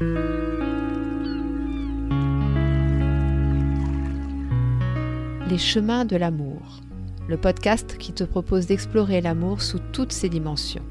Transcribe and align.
Les 0.00 0.06
chemins 5.58 6.06
de 6.06 6.16
l'amour, 6.16 6.80
le 7.28 7.36
podcast 7.36 7.98
qui 7.98 8.14
te 8.14 8.24
propose 8.24 8.66
d'explorer 8.66 9.20
l'amour 9.20 9.60
sous 9.60 9.78
toutes 9.92 10.12
ses 10.12 10.30
dimensions. 10.30 10.86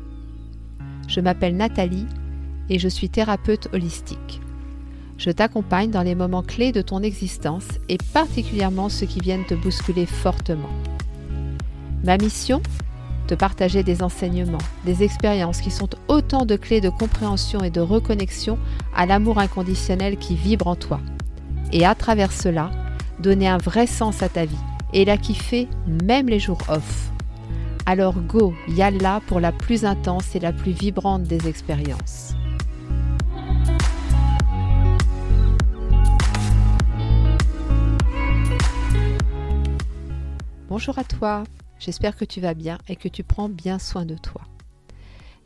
Je 1.08 1.22
m'appelle 1.22 1.58
Nathalie 1.58 2.06
et 2.70 2.78
je 2.78 2.88
suis 2.88 3.10
thérapeute 3.10 3.68
holistique. 3.74 4.42
Je 5.18 5.32
t'accompagne 5.32 5.90
dans 5.90 6.04
les 6.04 6.14
moments 6.14 6.44
clés 6.44 6.72
de 6.72 6.84
ton 6.84 7.02
existence 7.02 7.68
et 7.90 7.98
particulièrement 8.14 8.90
ceux 8.90 9.08
qui 9.08 9.22
viennent 9.22 9.48
te 9.48 9.56
bousculer 9.56 10.06
fortement. 10.06 10.70
Ma 12.04 12.18
mission 12.18 12.62
Partager 13.36 13.84
des 13.84 14.04
enseignements, 14.04 14.58
des 14.86 15.04
expériences 15.04 15.62
qui 15.62 15.72
sont 15.72 15.90
autant 16.08 16.46
de 16.46 16.56
clés 16.56 16.82
de 16.82 16.90
compréhension 16.90 17.64
et 17.64 17.70
de 17.70 17.80
reconnexion 17.80 18.58
à 18.96 19.06
l'amour 19.06 19.38
inconditionnel 19.38 20.18
qui 20.18 20.36
vibre 20.36 20.68
en 20.68 20.76
toi. 20.76 21.00
Et 21.72 21.86
à 21.86 21.96
travers 21.96 22.32
cela, 22.32 22.72
donner 23.20 23.48
un 23.48 23.58
vrai 23.58 23.88
sens 23.88 24.24
à 24.24 24.30
ta 24.30 24.46
vie 24.46 24.58
et 24.94 25.06
la 25.06 25.18
kiffer 25.18 25.68
même 26.04 26.28
les 26.28 26.40
jours 26.40 26.60
off. 26.68 27.10
Alors 27.86 28.16
go, 28.22 28.54
yalla 28.68 29.22
pour 29.28 29.40
la 29.40 29.52
plus 29.52 29.86
intense 29.86 30.36
et 30.36 30.40
la 30.40 30.52
plus 30.52 30.72
vibrante 30.72 31.24
des 31.24 31.48
expériences. 31.48 32.34
Bonjour 40.70 41.00
à 41.00 41.04
toi, 41.04 41.44
j'espère 41.80 42.16
que 42.16 42.26
tu 42.26 42.42
vas 42.42 42.54
bien 42.54 42.78
et 42.88 42.96
que 42.96 43.08
tu 43.08 43.24
prends 43.24 43.50
bien 43.50 43.80
soin 43.80 44.06
de 44.06 44.16
toi. 44.16 44.42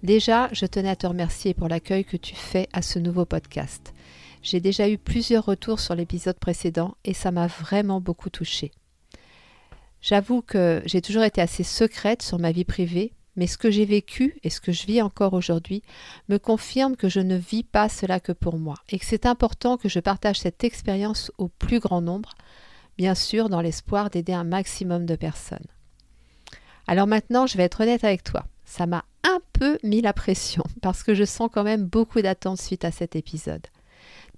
Déjà, 0.04 0.50
je 0.52 0.66
tenais 0.66 0.90
à 0.90 0.98
te 0.98 1.08
remercier 1.08 1.54
pour 1.54 1.70
l'accueil 1.70 2.04
que 2.04 2.18
tu 2.18 2.36
fais 2.36 2.68
à 2.74 2.82
ce 2.82 3.00
nouveau 3.00 3.24
podcast. 3.26 3.94
J'ai 4.41 4.60
déjà 4.60 4.90
eu 4.90 4.98
plusieurs 4.98 5.46
retours 5.46 5.80
sur 5.80 5.96
l'épisode 5.96 6.38
précédent 6.38 6.96
et 7.05 7.14
ça 7.14 7.32
m'a 7.32 7.48
vraiment 7.48 8.02
beaucoup 8.02 8.30
touchée. 8.30 8.72
J'avoue 10.02 10.41
que 10.41 10.82
j'ai 10.85 11.02
toujours 11.02 11.24
été 11.24 11.40
assez 11.40 11.63
secrète 11.63 12.22
sur 12.22 12.38
ma 12.38 12.52
vie 12.52 12.66
privée, 12.66 13.13
mais 13.38 13.48
ce 13.48 13.57
que 13.57 13.72
j'ai 13.72 13.85
vécu 13.85 14.38
et 14.44 14.50
ce 14.50 14.60
que 14.60 14.74
je 14.74 14.85
vis 14.85 15.02
encore 15.02 15.34
aujourd'hui 15.34 15.82
me 16.27 16.38
confirme 16.38 16.98
que 16.98 17.07
je 17.07 17.22
ne 17.22 17.38
vis 17.38 17.63
pas 17.63 17.88
cela 17.88 18.20
que 18.20 18.34
pour 18.34 18.60
moi 18.60 18.76
et 18.90 19.00
que 19.00 19.05
c'est 19.05 19.26
important 19.26 19.77
que 19.77 19.88
je 19.88 20.02
partage 20.02 20.41
cette 20.41 20.66
expérience 20.66 21.32
au 21.38 21.48
plus 21.48 21.79
grand 21.79 22.02
nombre, 22.02 22.34
bien 22.98 23.16
sûr 23.16 23.48
dans 23.48 23.62
l'espoir 23.62 24.10
d'aider 24.10 24.34
un 24.34 24.44
maximum 24.44 25.05
de 25.05 25.16
personnes. 25.16 25.66
Alors 26.87 27.07
maintenant, 27.07 27.48
je 27.48 27.57
vais 27.57 27.63
être 27.63 27.81
honnête 27.81 28.03
avec 28.03 28.23
toi. 28.23 28.45
Ça 28.65 28.85
m'a 28.85 29.05
un 29.23 29.39
peu 29.53 29.77
mis 29.84 30.01
la 30.01 30.13
pression 30.13 30.63
parce 30.81 31.03
que 31.03 31.13
je 31.13 31.23
sens 31.23 31.49
quand 31.53 31.63
même 31.63 31.85
beaucoup 31.85 32.21
d'attentes 32.21 32.62
suite 32.62 32.85
à 32.85 32.91
cet 32.91 33.15
épisode. 33.15 33.65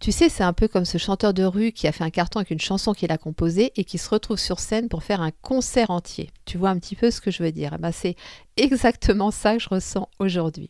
Tu 0.02 0.12
sais, 0.12 0.28
c'est 0.28 0.44
un 0.44 0.54
peu 0.54 0.68
comme 0.68 0.86
ce 0.86 0.98
chanteur 0.98 1.34
de 1.34 1.44
rue 1.44 1.72
qui 1.72 1.88
a 1.88 1.92
fait 1.92 2.04
un 2.04 2.10
carton 2.10 2.40
avec 2.40 2.52
une 2.52 2.60
chanson 2.60 2.94
qu'il 2.94 3.12
a 3.12 3.18
composée 3.18 3.72
et 3.78 3.86
qui 3.86 3.98
se 3.98 4.10
retrouve 4.10 4.38
sur 4.38 4.60
scène 4.60 4.90
pour 4.90 5.04
faire 5.04 5.22
un 5.22 5.32
concert 5.42 5.90
entier. 5.90 6.30
Tu 6.44 6.58
vois 6.58 6.70
un 6.70 6.78
petit 6.78 6.96
peu 6.96 7.12
ce 7.12 7.22
que 7.22 7.32
je 7.32 7.42
veux 7.42 7.54
dire? 7.54 7.72
Eh 7.76 7.78
ben, 7.78 7.92
c'est 7.92 8.16
exactement 8.58 9.32
ça 9.32 9.56
que 9.56 9.64
je 9.64 9.70
ressens 9.70 10.10
aujourd'hui. 10.20 10.70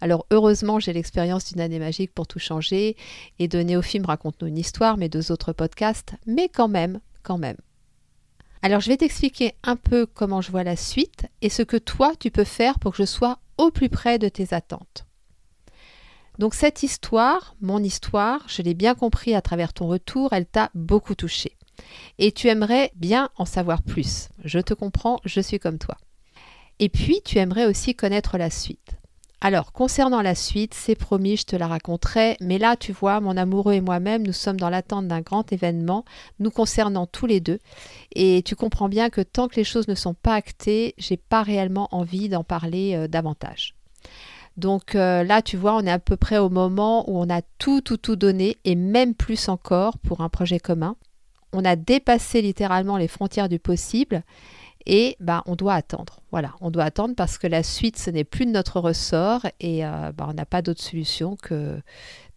Alors 0.00 0.26
heureusement, 0.30 0.80
j'ai 0.80 0.92
l'expérience 0.92 1.46
d'une 1.46 1.60
année 1.60 1.78
magique 1.78 2.12
pour 2.12 2.26
tout 2.26 2.38
changer 2.38 2.96
et 3.38 3.48
de 3.48 3.60
Néophime 3.60 4.04
raconte-nous 4.04 4.48
une 4.48 4.58
histoire, 4.58 4.96
mes 4.96 5.08
deux 5.08 5.32
autres 5.32 5.52
podcasts, 5.52 6.14
mais 6.26 6.48
quand 6.48 6.68
même, 6.68 7.00
quand 7.22 7.38
même. 7.38 7.56
Alors 8.62 8.80
je 8.80 8.88
vais 8.88 8.96
t'expliquer 8.96 9.54
un 9.62 9.76
peu 9.76 10.06
comment 10.06 10.40
je 10.40 10.50
vois 10.50 10.64
la 10.64 10.76
suite 10.76 11.26
et 11.42 11.50
ce 11.50 11.62
que 11.62 11.76
toi 11.76 12.12
tu 12.18 12.30
peux 12.30 12.44
faire 12.44 12.78
pour 12.78 12.92
que 12.92 12.98
je 12.98 13.04
sois 13.04 13.38
au 13.58 13.70
plus 13.70 13.88
près 13.88 14.18
de 14.18 14.28
tes 14.28 14.54
attentes. 14.54 15.06
Donc 16.38 16.54
cette 16.54 16.82
histoire, 16.82 17.56
mon 17.60 17.82
histoire, 17.82 18.46
je 18.48 18.62
l'ai 18.62 18.74
bien 18.74 18.94
compris 18.94 19.34
à 19.34 19.40
travers 19.40 19.72
ton 19.72 19.86
retour, 19.86 20.32
elle 20.32 20.46
t'a 20.46 20.70
beaucoup 20.74 21.14
touché. 21.14 21.56
Et 22.18 22.32
tu 22.32 22.48
aimerais 22.48 22.92
bien 22.94 23.30
en 23.36 23.44
savoir 23.44 23.82
plus. 23.82 24.28
Je 24.44 24.58
te 24.58 24.74
comprends, 24.74 25.20
je 25.24 25.40
suis 25.40 25.58
comme 25.58 25.78
toi. 25.78 25.96
Et 26.78 26.88
puis 26.88 27.20
tu 27.24 27.38
aimerais 27.38 27.66
aussi 27.66 27.94
connaître 27.94 28.36
la 28.36 28.50
suite. 28.50 28.96
Alors, 29.42 29.72
concernant 29.72 30.22
la 30.22 30.34
suite, 30.34 30.72
c'est 30.72 30.94
promis, 30.94 31.36
je 31.36 31.44
te 31.44 31.56
la 31.56 31.66
raconterai, 31.66 32.38
mais 32.40 32.56
là, 32.58 32.74
tu 32.74 32.92
vois, 32.92 33.20
mon 33.20 33.36
amoureux 33.36 33.74
et 33.74 33.82
moi-même, 33.82 34.26
nous 34.26 34.32
sommes 34.32 34.58
dans 34.58 34.70
l'attente 34.70 35.08
d'un 35.08 35.20
grand 35.20 35.52
événement, 35.52 36.04
nous 36.38 36.50
concernant 36.50 37.06
tous 37.06 37.26
les 37.26 37.40
deux, 37.40 37.58
et 38.14 38.42
tu 38.44 38.56
comprends 38.56 38.88
bien 38.88 39.10
que 39.10 39.20
tant 39.20 39.48
que 39.48 39.56
les 39.56 39.64
choses 39.64 39.88
ne 39.88 39.94
sont 39.94 40.14
pas 40.14 40.34
actées, 40.34 40.94
j'ai 40.96 41.18
pas 41.18 41.42
réellement 41.42 41.88
envie 41.92 42.30
d'en 42.30 42.44
parler 42.44 42.94
euh, 42.94 43.08
davantage. 43.08 43.74
Donc 44.56 44.94
euh, 44.94 45.22
là, 45.22 45.42
tu 45.42 45.58
vois, 45.58 45.76
on 45.76 45.84
est 45.84 45.90
à 45.90 45.98
peu 45.98 46.16
près 46.16 46.38
au 46.38 46.48
moment 46.48 47.08
où 47.10 47.18
on 47.18 47.28
a 47.28 47.42
tout, 47.58 47.82
tout, 47.82 47.98
tout 47.98 48.16
donné, 48.16 48.56
et 48.64 48.74
même 48.74 49.14
plus 49.14 49.50
encore 49.50 49.98
pour 49.98 50.22
un 50.22 50.30
projet 50.30 50.58
commun. 50.58 50.96
On 51.52 51.64
a 51.64 51.76
dépassé 51.76 52.40
littéralement 52.40 52.96
les 52.96 53.08
frontières 53.08 53.50
du 53.50 53.58
possible, 53.58 54.22
et 54.86 55.16
bah, 55.20 55.42
on 55.46 55.56
doit 55.56 55.74
attendre. 55.74 56.20
Voilà, 56.30 56.54
on 56.60 56.70
doit 56.70 56.84
attendre 56.84 57.14
parce 57.14 57.38
que 57.38 57.46
la 57.46 57.62
suite, 57.62 57.98
ce 57.98 58.10
n'est 58.10 58.24
plus 58.24 58.46
de 58.46 58.50
notre 58.50 58.80
ressort, 58.80 59.46
et 59.60 59.84
euh, 59.84 60.12
bah, 60.12 60.26
on 60.28 60.34
n'a 60.34 60.46
pas 60.46 60.62
d'autre 60.62 60.82
solution 60.82 61.36
que 61.36 61.80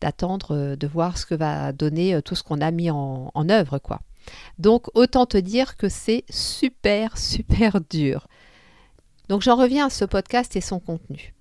d'attendre 0.01 0.55
euh, 0.55 0.75
de 0.75 0.87
voir 0.87 1.17
ce 1.17 1.25
que 1.25 1.35
va 1.35 1.71
donner 1.71 2.21
tout 2.23 2.35
ce 2.35 2.43
qu'on 2.43 2.61
a 2.61 2.71
mis 2.71 2.91
en, 2.91 3.31
en 3.33 3.49
œuvre, 3.49 3.79
quoi. 3.79 4.01
Donc 4.57 4.87
autant 4.95 5.25
te 5.25 5.37
dire 5.37 5.77
que 5.77 5.89
c'est 5.89 6.23
super, 6.29 7.17
super 7.17 7.79
dur. 7.89 8.27
Donc 9.27 9.41
j'en 9.41 9.55
reviens 9.55 9.87
à 9.87 9.89
ce 9.89 10.05
podcast 10.05 10.55
et 10.55 10.61
son 10.61 10.79
contenu. 10.79 11.33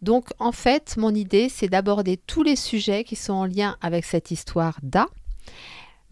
Donc 0.00 0.30
en 0.38 0.52
fait, 0.52 0.96
mon 0.96 1.14
idée, 1.14 1.48
c'est 1.48 1.68
d'aborder 1.68 2.16
tous 2.16 2.42
les 2.42 2.56
sujets 2.56 3.04
qui 3.04 3.16
sont 3.16 3.34
en 3.34 3.46
lien 3.46 3.76
avec 3.80 4.04
cette 4.04 4.30
histoire 4.30 4.78
d'A, 4.82 5.06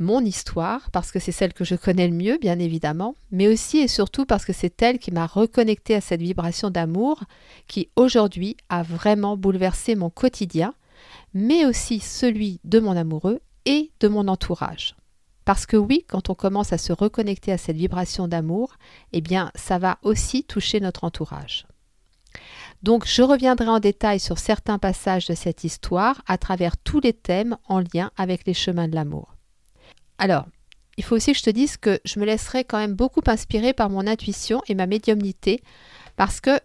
mon 0.01 0.25
histoire, 0.25 0.91
parce 0.91 1.13
que 1.13 1.19
c'est 1.19 1.31
celle 1.31 1.53
que 1.53 1.65
je 1.65 1.77
connais 1.77 2.09
le 2.09 2.15
mieux, 2.15 2.39
bien 2.39 2.59
évidemment, 2.59 3.15
mais 3.31 3.47
aussi 3.47 3.79
et 3.79 3.89
surtout 3.89 4.25
parce 4.25 4.45
que 4.45 4.53
c'est 4.53 4.81
elle 4.83 4.99
qui 4.99 5.13
m'a 5.13 5.27
reconnecté 5.27 5.95
à 5.95 6.01
cette 6.01 6.23
vibration 6.23 6.71
d'amour 6.71 7.23
qui 7.69 7.91
aujourd'hui 7.97 8.57
a 8.71 8.83
vraiment 8.83 9.37
bouleversé 9.37 9.95
mon 9.95 10.11
quotidien, 10.11 10.75
mais 11.35 11.67
aussi 11.67 12.01
celui 12.01 12.61
de 12.65 12.81
mon 12.81 12.97
amoureux 12.97 13.41
et 13.67 13.93
de 14.01 14.09
mon 14.09 14.27
entourage. 14.27 14.97
Parce 15.45 15.67
que 15.67 15.77
oui, 15.77 16.05
quand 16.09 16.31
on 16.31 16.35
commence 16.35 16.73
à 16.73 16.79
se 16.79 16.93
reconnecter 16.93 17.53
à 17.53 17.59
cette 17.59 17.77
vibration 17.77 18.27
d'amour, 18.27 18.77
eh 19.13 19.21
bien, 19.21 19.51
ça 19.55 19.79
va 19.79 19.99
aussi 20.03 20.45
toucher 20.45 20.81
notre 20.81 21.05
entourage. 21.05 21.67
Donc 22.83 23.07
je 23.07 23.23
reviendrai 23.23 23.69
en 23.69 23.81
détail 23.81 24.21
sur 24.21 24.39
certains 24.39 24.79
passages 24.79 25.27
de 25.27 25.35
cette 25.35 25.65
histoire 25.65 26.23
à 26.27 26.39
travers 26.39 26.79
tous 26.79 27.01
les 27.01 27.13
thèmes 27.13 27.59
en 27.69 27.81
lien 27.81 28.11
avec 28.17 28.47
les 28.47 28.55
chemins 28.55 28.89
de 28.89 28.95
l'amour. 28.95 29.30
Alors, 30.21 30.45
il 30.99 31.03
faut 31.03 31.17
aussi 31.17 31.33
que 31.33 31.39
je 31.39 31.43
te 31.43 31.49
dise 31.49 31.79
que 31.79 31.99
je 32.05 32.21
me 32.21 32.27
laisserai 32.27 32.65
quand 32.65 32.77
même 32.77 32.93
beaucoup 32.93 33.23
inspirer 33.27 33.73
par 33.73 33.89
mon 33.89 34.07
intuition 34.07 34.61
et 34.69 34.75
ma 34.75 34.87
médiumnité 34.87 35.63
parce 36.17 36.43
que 36.43 36.61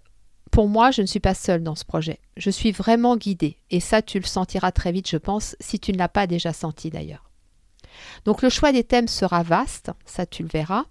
pour 0.52 0.68
moi, 0.68 0.92
je 0.92 1.02
ne 1.02 1.08
suis 1.08 1.22
pas 1.22 1.34
seule 1.34 1.64
dans 1.64 1.76
ce 1.76 1.86
projet. 1.86 2.20
Je 2.36 2.50
suis 2.50 2.74
vraiment 2.74 3.16
guidée 3.16 3.58
et 3.72 3.80
ça, 3.80 4.02
tu 4.02 4.20
le 4.20 4.26
sentiras 4.26 4.74
très 4.74 4.92
vite, 4.92 5.10
je 5.10 5.16
pense, 5.16 5.56
si 5.62 5.80
tu 5.80 5.94
ne 5.94 5.98
l'as 5.98 6.10
pas 6.10 6.28
déjà 6.28 6.52
senti 6.52 6.90
d'ailleurs. 6.90 7.32
Donc 8.26 8.42
le 8.42 8.50
choix 8.50 8.74
des 8.74 8.84
thèmes 8.84 9.08
sera 9.08 9.42
vaste, 9.42 9.90
ça 10.06 10.26
tu 10.26 10.44
le 10.44 10.50
verras, 10.50 10.84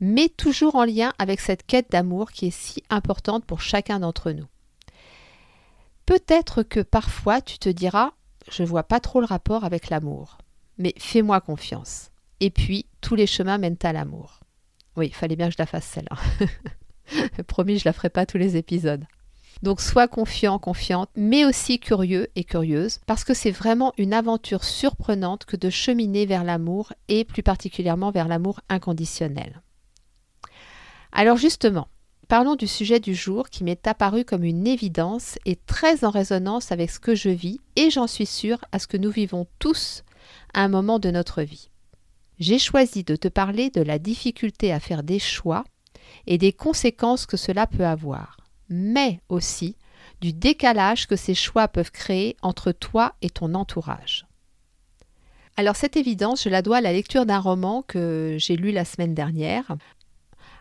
mais 0.00 0.30
toujours 0.30 0.76
en 0.76 0.84
lien 0.84 1.12
avec 1.18 1.38
cette 1.38 1.66
quête 1.66 1.90
d'amour 1.90 2.32
qui 2.32 2.46
est 2.46 2.50
si 2.50 2.82
importante 2.88 3.44
pour 3.44 3.60
chacun 3.60 4.00
d'entre 4.00 4.32
nous. 4.32 4.46
Peut-être 6.06 6.62
que 6.62 6.80
parfois 6.80 7.42
tu 7.42 7.58
te 7.58 7.68
diras 7.68 8.12
je 8.50 8.64
vois 8.64 8.84
pas 8.84 9.00
trop 9.00 9.20
le 9.20 9.26
rapport 9.26 9.64
avec 9.64 9.90
l'amour, 9.90 10.38
mais 10.80 10.94
fais-moi 10.98 11.40
confiance. 11.40 12.10
Et 12.40 12.50
puis 12.50 12.86
tous 13.00 13.14
les 13.14 13.26
chemins 13.26 13.58
mènent 13.58 13.76
à 13.82 13.92
l'amour. 13.92 14.40
Oui, 14.96 15.08
il 15.08 15.14
fallait 15.14 15.36
bien 15.36 15.46
que 15.46 15.52
je 15.52 15.58
la 15.58 15.66
fasse 15.66 15.84
celle-là. 15.84 16.16
Promis, 17.46 17.78
je 17.78 17.84
la 17.84 17.92
ferai 17.92 18.08
pas 18.08 18.26
tous 18.26 18.38
les 18.38 18.56
épisodes. 18.56 19.04
Donc 19.62 19.80
sois 19.80 20.08
confiant, 20.08 20.58
confiante, 20.58 21.10
mais 21.16 21.44
aussi 21.44 21.78
curieux 21.78 22.28
et 22.34 22.44
curieuse, 22.44 22.98
parce 23.06 23.24
que 23.24 23.34
c'est 23.34 23.50
vraiment 23.50 23.92
une 23.98 24.14
aventure 24.14 24.64
surprenante 24.64 25.44
que 25.44 25.56
de 25.56 25.68
cheminer 25.68 26.24
vers 26.24 26.44
l'amour 26.44 26.94
et 27.08 27.24
plus 27.24 27.42
particulièrement 27.42 28.10
vers 28.10 28.26
l'amour 28.26 28.60
inconditionnel. 28.70 29.60
Alors 31.12 31.36
justement, 31.36 31.88
parlons 32.28 32.54
du 32.54 32.66
sujet 32.66 33.00
du 33.00 33.14
jour 33.14 33.50
qui 33.50 33.64
m'est 33.64 33.86
apparu 33.86 34.24
comme 34.24 34.44
une 34.44 34.66
évidence 34.66 35.38
et 35.44 35.56
très 35.56 36.04
en 36.04 36.10
résonance 36.10 36.72
avec 36.72 36.90
ce 36.90 37.00
que 37.00 37.14
je 37.14 37.28
vis 37.28 37.60
et 37.76 37.90
j'en 37.90 38.06
suis 38.06 38.26
sûre 38.26 38.64
à 38.72 38.78
ce 38.78 38.86
que 38.86 38.96
nous 38.96 39.10
vivons 39.10 39.46
tous 39.58 40.04
à 40.54 40.62
un 40.62 40.68
moment 40.68 40.98
de 40.98 41.10
notre 41.10 41.42
vie. 41.42 41.70
J'ai 42.38 42.58
choisi 42.58 43.04
de 43.04 43.16
te 43.16 43.28
parler 43.28 43.70
de 43.70 43.82
la 43.82 43.98
difficulté 43.98 44.72
à 44.72 44.80
faire 44.80 45.02
des 45.02 45.18
choix 45.18 45.64
et 46.26 46.38
des 46.38 46.52
conséquences 46.52 47.26
que 47.26 47.36
cela 47.36 47.66
peut 47.66 47.86
avoir, 47.86 48.38
mais 48.68 49.20
aussi 49.28 49.76
du 50.20 50.32
décalage 50.32 51.06
que 51.06 51.16
ces 51.16 51.34
choix 51.34 51.68
peuvent 51.68 51.92
créer 51.92 52.36
entre 52.42 52.72
toi 52.72 53.14
et 53.22 53.30
ton 53.30 53.54
entourage. 53.54 54.26
Alors 55.56 55.76
cette 55.76 55.96
évidence, 55.96 56.44
je 56.44 56.48
la 56.48 56.62
dois 56.62 56.78
à 56.78 56.80
la 56.80 56.92
lecture 56.92 57.26
d'un 57.26 57.38
roman 57.38 57.82
que 57.82 58.36
j'ai 58.38 58.56
lu 58.56 58.72
la 58.72 58.84
semaine 58.84 59.14
dernière, 59.14 59.76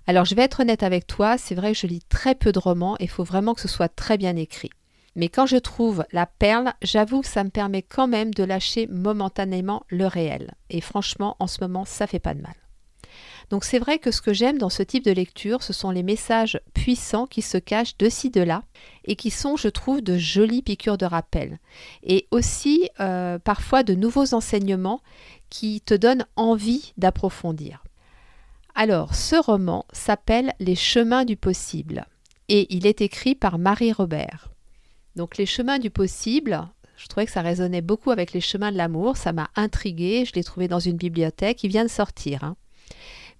alors 0.10 0.26
je 0.26 0.34
vais 0.34 0.42
être 0.42 0.62
honnête 0.62 0.82
avec 0.82 1.06
toi, 1.06 1.38
c'est 1.38 1.54
vrai 1.54 1.74
que 1.74 1.78
je 1.78 1.86
lis 1.86 2.02
très 2.10 2.34
peu 2.34 2.52
de 2.52 2.58
romans 2.58 2.96
et 2.98 3.04
il 3.04 3.10
faut 3.10 3.24
vraiment 3.24 3.54
que 3.54 3.62
ce 3.62 3.68
soit 3.68 3.90
très 3.90 4.18
bien 4.18 4.36
écrit. 4.36 4.72
Mais 5.20 5.28
quand 5.28 5.46
je 5.46 5.58
trouve 5.58 6.06
la 6.14 6.26
perle, 6.26 6.72
j'avoue 6.82 7.20
que 7.20 7.28
ça 7.28 7.44
me 7.44 7.50
permet 7.50 7.82
quand 7.82 8.08
même 8.08 8.34
de 8.34 8.46
lâcher 8.46 8.88
momentanément 8.88 9.84
le 9.90 10.08
réel. 10.08 10.54
Et 10.70 10.80
franchement, 10.80 11.36
en 11.40 11.48
ce 11.48 11.58
moment, 11.60 11.84
ça 11.84 12.08
fait 12.08 12.20
pas 12.20 12.34
de 12.34 12.42
mal. 12.42 12.56
Donc 13.50 13.66
c'est 13.66 13.80
vrai 13.80 14.00
que 14.00 14.12
ce 14.12 14.22
que 14.22 14.32
j'aime 14.32 14.58
dans 14.58 14.70
ce 14.70 14.82
type 14.82 15.04
de 15.04 15.12
lecture, 15.12 15.62
ce 15.62 15.74
sont 15.74 15.92
les 15.92 16.04
messages 16.04 16.62
puissants 16.74 17.26
qui 17.26 17.42
se 17.42 17.58
cachent 17.58 17.98
de 17.98 18.08
ci, 18.08 18.30
de 18.30 18.40
là, 18.40 18.64
et 19.04 19.18
qui 19.18 19.30
sont, 19.30 19.58
je 19.58 19.68
trouve, 19.68 20.00
de 20.00 20.18
jolies 20.18 20.62
piqûres 20.62 20.98
de 20.98 21.06
rappel. 21.06 21.60
Et 22.02 22.30
aussi 22.32 22.90
euh, 23.02 23.40
parfois 23.40 23.84
de 23.84 23.96
nouveaux 23.96 24.34
enseignements 24.34 25.02
qui 25.50 25.82
te 25.82 25.96
donnent 25.96 26.28
envie 26.38 26.94
d'approfondir. 26.96 27.84
Alors, 28.74 29.14
ce 29.16 29.36
roman 29.36 29.86
s'appelle 29.92 30.54
Les 30.62 30.76
chemins 30.76 31.26
du 31.26 31.36
possible, 31.36 32.06
et 32.48 32.74
il 32.74 32.88
est 32.88 33.02
écrit 33.02 33.36
par 33.36 33.60
Marie 33.60 33.92
Robert. 33.92 34.50
Donc 35.16 35.38
les 35.38 35.46
chemins 35.46 35.80
du 35.80 35.90
possible, 35.90 36.68
je 36.98 37.08
trouvais 37.08 37.26
que 37.26 37.32
ça 37.32 37.42
résonnait 37.42 37.82
beaucoup 37.82 38.12
avec 38.12 38.34
les 38.34 38.42
chemins 38.42 38.72
de 38.72 38.78
l'amour, 38.78 39.18
ça 39.18 39.34
m'a 39.34 39.50
intriguée, 39.56 40.26
je 40.26 40.34
l'ai 40.34 40.44
trouvé 40.44 40.68
dans 40.68 40.80
une 40.80 40.98
bibliothèque, 40.98 41.64
il 41.64 41.70
vient 41.70 41.86
de 41.86 41.90
sortir. 41.90 42.44
Hein. 42.44 42.56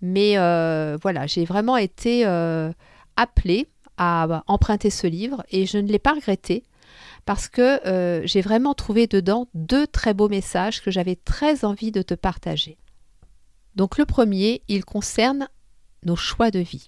Mais 0.02 0.38
euh, 0.38 0.98
voilà, 1.02 1.28
j'ai 1.28 1.46
vraiment 1.46 1.78
été 1.78 2.26
euh, 2.26 2.72
appelée 3.18 3.68
à 3.98 4.44
emprunter 4.48 4.90
ce 4.90 5.08
livre 5.08 5.44
et 5.52 5.66
je 5.66 5.78
ne 5.78 5.90
l'ai 5.90 6.00
pas 6.00 6.14
regretté 6.14 6.64
parce 7.26 7.50
que 7.50 7.86
euh, 7.86 8.22
j'ai 8.26 8.42
vraiment 8.42 8.74
trouvé 8.74 9.08
dedans 9.08 9.48
deux 9.54 9.86
très 9.86 10.14
beaux 10.14 10.30
messages 10.30 10.82
que 10.82 10.90
j'avais 10.90 11.18
très 11.18 11.66
envie 11.66 11.92
de 11.92 12.02
te 12.02 12.14
partager. 12.14 12.78
Donc 13.76 13.98
le 13.98 14.06
premier, 14.06 14.64
il 14.68 14.86
concerne 14.86 15.50
nos 16.06 16.16
choix 16.16 16.50
de 16.50 16.60
vie. 16.60 16.88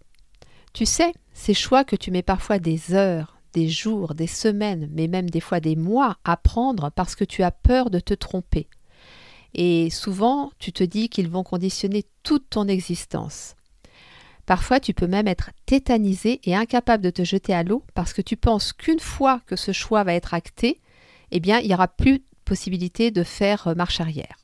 Tu 0.73 0.85
sais, 0.85 1.11
ces 1.33 1.53
choix 1.53 1.83
que 1.83 1.97
tu 1.97 2.11
mets 2.11 2.23
parfois 2.23 2.59
des 2.59 2.93
heures, 2.93 3.40
des 3.53 3.69
jours, 3.69 4.13
des 4.15 4.27
semaines, 4.27 4.89
mais 4.91 5.07
même 5.07 5.29
des 5.29 5.39
fois 5.39 5.59
des 5.59 5.75
mois 5.75 6.17
à 6.23 6.37
prendre 6.37 6.89
parce 6.91 7.15
que 7.15 7.23
tu 7.23 7.43
as 7.43 7.51
peur 7.51 7.89
de 7.89 7.99
te 7.99 8.13
tromper. 8.13 8.67
Et 9.53 9.89
souvent, 9.89 10.51
tu 10.59 10.71
te 10.71 10.83
dis 10.83 11.09
qu'ils 11.09 11.29
vont 11.29 11.43
conditionner 11.43 12.05
toute 12.23 12.49
ton 12.49 12.67
existence. 12.67 13.55
Parfois, 14.45 14.79
tu 14.79 14.93
peux 14.93 15.07
même 15.07 15.27
être 15.27 15.51
tétanisé 15.65 16.41
et 16.43 16.55
incapable 16.55 17.03
de 17.03 17.09
te 17.09 17.23
jeter 17.23 17.53
à 17.53 17.63
l'eau 17.63 17.83
parce 17.93 18.13
que 18.13 18.21
tu 18.21 18.37
penses 18.37 18.73
qu'une 18.73 18.99
fois 18.99 19.41
que 19.45 19.55
ce 19.55 19.71
choix 19.71 20.03
va 20.03 20.13
être 20.13 20.33
acté, 20.33 20.79
eh 21.31 21.39
bien, 21.39 21.59
il 21.59 21.67
n'y 21.67 21.73
aura 21.73 21.87
plus 21.87 22.23
possibilité 22.45 23.11
de 23.11 23.23
faire 23.23 23.67
euh, 23.67 23.75
marche 23.75 24.01
arrière. 24.01 24.35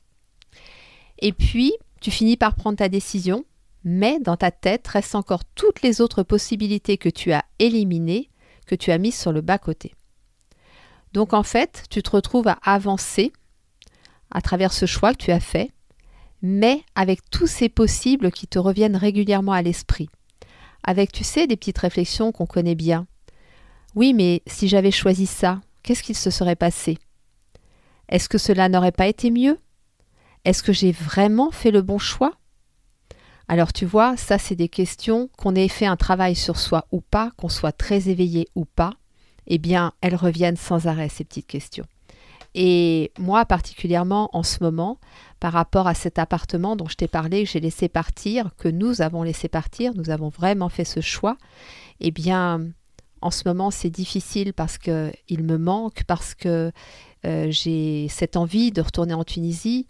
Et 1.18 1.32
puis, 1.32 1.72
tu 2.00 2.10
finis 2.10 2.36
par 2.36 2.54
prendre 2.54 2.78
ta 2.78 2.88
décision, 2.88 3.44
mais 3.84 4.20
dans 4.20 4.36
ta 4.36 4.50
tête 4.50 4.86
restent 4.88 5.14
encore 5.14 5.44
toutes 5.44 5.82
les 5.82 6.00
autres 6.00 6.22
possibilités 6.22 6.96
que 6.96 7.08
tu 7.08 7.32
as 7.32 7.44
éliminées, 7.58 8.30
que 8.68 8.76
tu 8.76 8.92
as 8.92 8.98
mises 8.98 9.18
sur 9.18 9.32
le 9.32 9.40
bas-côté. 9.40 9.94
Donc 11.12 11.32
en 11.32 11.42
fait, 11.42 11.84
tu 11.90 12.02
te 12.02 12.10
retrouves 12.10 12.48
à 12.48 12.58
avancer 12.62 13.32
à 14.30 14.40
travers 14.40 14.72
ce 14.72 14.86
choix 14.86 15.12
que 15.12 15.24
tu 15.24 15.32
as 15.32 15.40
fait, 15.40 15.72
mais 16.42 16.82
avec 16.94 17.28
tous 17.30 17.46
ces 17.46 17.68
possibles 17.68 18.30
qui 18.30 18.46
te 18.46 18.58
reviennent 18.58 18.96
régulièrement 18.96 19.52
à 19.52 19.62
l'esprit. 19.62 20.08
Avec, 20.84 21.10
tu 21.10 21.24
sais, 21.24 21.46
des 21.46 21.56
petites 21.56 21.78
réflexions 21.78 22.30
qu'on 22.30 22.46
connaît 22.46 22.74
bien. 22.74 23.06
Oui, 23.94 24.14
mais 24.14 24.42
si 24.46 24.68
j'avais 24.68 24.90
choisi 24.90 25.26
ça, 25.26 25.60
qu'est-ce 25.82 26.02
qu'il 26.02 26.16
se 26.16 26.30
serait 26.30 26.56
passé? 26.56 26.98
Est-ce 28.08 28.28
que 28.28 28.38
cela 28.38 28.68
n'aurait 28.68 28.92
pas 28.92 29.06
été 29.06 29.30
mieux? 29.30 29.58
Est-ce 30.44 30.62
que 30.62 30.72
j'ai 30.72 30.92
vraiment 30.92 31.50
fait 31.50 31.70
le 31.70 31.82
bon 31.82 31.98
choix? 31.98 32.32
Alors 33.48 33.72
tu 33.72 33.86
vois, 33.86 34.16
ça 34.18 34.38
c'est 34.38 34.54
des 34.54 34.68
questions 34.68 35.30
qu'on 35.38 35.54
ait 35.54 35.68
fait 35.68 35.86
un 35.86 35.96
travail 35.96 36.34
sur 36.34 36.58
soi 36.58 36.86
ou 36.92 37.00
pas, 37.00 37.32
qu'on 37.38 37.48
soit 37.48 37.72
très 37.72 38.10
éveillé 38.10 38.46
ou 38.54 38.66
pas, 38.66 38.92
eh 39.46 39.56
bien 39.56 39.92
elles 40.02 40.14
reviennent 40.14 40.56
sans 40.56 40.86
arrêt 40.86 41.08
ces 41.08 41.24
petites 41.24 41.46
questions. 41.46 41.86
Et 42.54 43.10
moi 43.18 43.46
particulièrement 43.46 44.28
en 44.34 44.42
ce 44.42 44.62
moment, 44.62 44.98
par 45.40 45.54
rapport 45.54 45.86
à 45.86 45.94
cet 45.94 46.18
appartement 46.18 46.76
dont 46.76 46.88
je 46.88 46.96
t'ai 46.96 47.08
parlé, 47.08 47.44
que 47.44 47.50
j'ai 47.50 47.60
laissé 47.60 47.88
partir, 47.88 48.50
que 48.58 48.68
nous 48.68 49.00
avons 49.00 49.22
laissé 49.22 49.48
partir, 49.48 49.92
nous 49.94 50.10
avons 50.10 50.28
vraiment 50.28 50.68
fait 50.68 50.84
ce 50.84 51.00
choix, 51.00 51.38
eh 52.00 52.10
bien 52.10 52.68
en 53.22 53.30
ce 53.30 53.44
moment 53.46 53.70
c'est 53.70 53.90
difficile 53.90 54.52
parce 54.52 54.76
qu'il 54.76 55.42
me 55.42 55.56
manque, 55.56 56.04
parce 56.06 56.34
que 56.34 56.70
euh, 57.24 57.46
j'ai 57.50 58.08
cette 58.08 58.36
envie 58.36 58.72
de 58.72 58.82
retourner 58.82 59.14
en 59.14 59.24
Tunisie, 59.24 59.86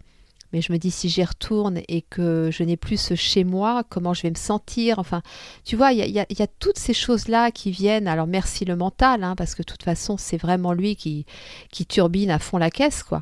mais 0.51 0.61
je 0.61 0.71
me 0.71 0.77
dis 0.77 0.91
si 0.91 1.09
j'y 1.09 1.23
retourne 1.23 1.81
et 1.87 2.01
que 2.01 2.49
je 2.51 2.63
n'ai 2.63 2.77
plus 2.77 2.97
ce 2.97 3.15
chez 3.15 3.43
moi, 3.43 3.83
comment 3.87 4.13
je 4.13 4.23
vais 4.23 4.31
me 4.31 4.35
sentir? 4.35 4.99
Enfin, 4.99 5.21
tu 5.63 5.75
vois, 5.75 5.91
il 5.93 6.09
y, 6.09 6.19
a, 6.19 6.47
toutes 6.59 6.79
ces 6.79 6.93
choses-là 6.93 7.51
qui 7.51 7.71
viennent. 7.71 8.07
Alors 8.07 8.27
merci 8.27 8.65
le 8.65 8.75
mental, 8.75 9.23
hein, 9.23 9.35
parce 9.35 9.53
que 9.53 9.61
de 9.61 9.67
toute 9.67 9.83
façon, 9.83 10.17
c'est 10.17 10.37
vraiment 10.37 10.73
lui 10.73 10.95
qui, 10.95 11.25
qui 11.71 11.85
turbine 11.85 12.31
à 12.31 12.39
fond 12.39 12.57
la 12.57 12.71
caisse, 12.71 13.03
quoi. 13.03 13.21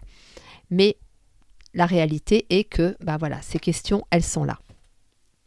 Mais 0.70 0.98
la 1.74 1.86
réalité 1.86 2.46
est 2.50 2.64
que, 2.64 2.96
bah 3.02 3.18
voilà, 3.18 3.42
ces 3.42 3.60
questions, 3.60 4.06
elles 4.10 4.24
sont 4.24 4.44
là. 4.44 4.60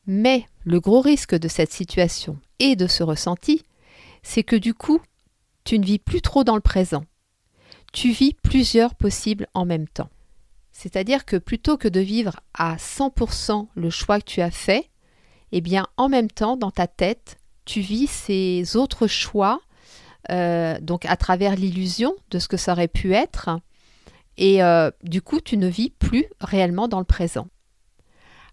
Mais 0.07 0.47
le 0.65 0.81
gros 0.81 1.01
risque 1.01 1.35
de 1.35 1.49
cette 1.49 1.73
situation 1.73 2.39
et 2.59 2.77
de 2.77 2.87
ce 2.87 3.03
ressenti, 3.03 3.65
c'est 4.23 4.43
que 4.43 4.57
du 4.57 4.75
coup, 4.75 5.01
tu 5.65 5.79
ne 5.79 5.85
vis 5.85 5.99
plus 5.99 6.23
trop 6.23 6.45
dans 6.45 6.55
le 6.55 6.61
présent. 6.61 7.05
Tu 7.93 8.11
vis 8.11 8.35
plusieurs 8.35 8.95
possibles 8.95 9.47
en 9.55 9.65
même 9.65 9.89
temps. 9.89 10.11
C'est-à-dire 10.81 11.27
que 11.27 11.37
plutôt 11.37 11.77
que 11.77 11.89
de 11.89 12.01
vivre 12.01 12.41
à 12.55 12.77
100% 12.77 13.67
le 13.75 13.91
choix 13.91 14.19
que 14.19 14.25
tu 14.25 14.41
as 14.41 14.51
fait, 14.51 14.89
eh 15.53 15.61
bien 15.61 15.87
en 15.99 16.09
même 16.09 16.31
temps 16.31 16.57
dans 16.57 16.71
ta 16.71 16.87
tête, 16.87 17.37
tu 17.67 17.83
vis 17.83 18.07
ces 18.07 18.77
autres 18.77 19.07
choix, 19.07 19.61
euh, 20.31 20.81
donc 20.81 21.05
à 21.05 21.19
travers 21.19 21.55
l'illusion 21.55 22.15
de 22.31 22.39
ce 22.39 22.49
que 22.49 22.57
ça 22.57 22.73
aurait 22.73 22.89
pu 22.89 23.13
être, 23.13 23.51
et 24.39 24.63
euh, 24.63 24.91
du 25.03 25.21
coup 25.21 25.43
tu 25.43 25.59
ne 25.59 25.69
vis 25.69 25.91
plus 25.91 26.25
réellement 26.41 26.89
dans 26.89 26.99
le 26.99 27.05
présent. 27.05 27.49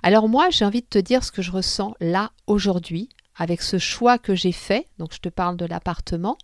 Alors 0.03 0.27
moi 0.27 0.50
j'ai 0.50 0.65
envie 0.65 0.81
de 0.81 0.88
te 0.88 1.00
dire 1.00 1.24
ce 1.24 1.31
que 1.31 1.41
je 1.41 1.51
ressens 1.51 1.95
là 2.01 2.31
aujourd'hui 2.45 3.07
avec 3.38 3.62
ce 3.62 3.77
choix 3.77 4.18
que 4.18 4.35
j'ai 4.35 4.51
fait, 4.51 4.85
donc 4.97 5.13
je 5.13 5.19
te 5.19 5.29
parle 5.29 5.56
de 5.56 5.65
l'appartement, 5.65 6.38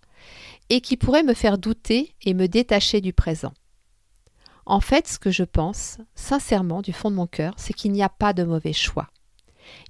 et 0.70 0.80
qui 0.80 0.96
pourrait 0.96 1.24
me 1.24 1.34
faire 1.34 1.58
douter 1.58 2.16
et 2.22 2.34
me 2.34 2.48
détacher 2.48 3.02
du 3.02 3.12
présent. 3.12 3.52
En 4.66 4.80
fait, 4.80 5.08
ce 5.08 5.20
que 5.20 5.32
je 5.32 5.44
pense, 5.44 5.98
sincèrement, 6.16 6.82
du 6.82 6.94
fond 6.94 7.12
de 7.12 7.16
mon 7.16 7.28
cœur, 7.28 7.54
c'est 7.58 7.74
qu'il 7.74 7.92
n'y 7.92 8.04
a 8.04 8.10
pas 8.10 8.34
de 8.34 8.44
mauvais 8.44 8.74
choix. 8.74 9.10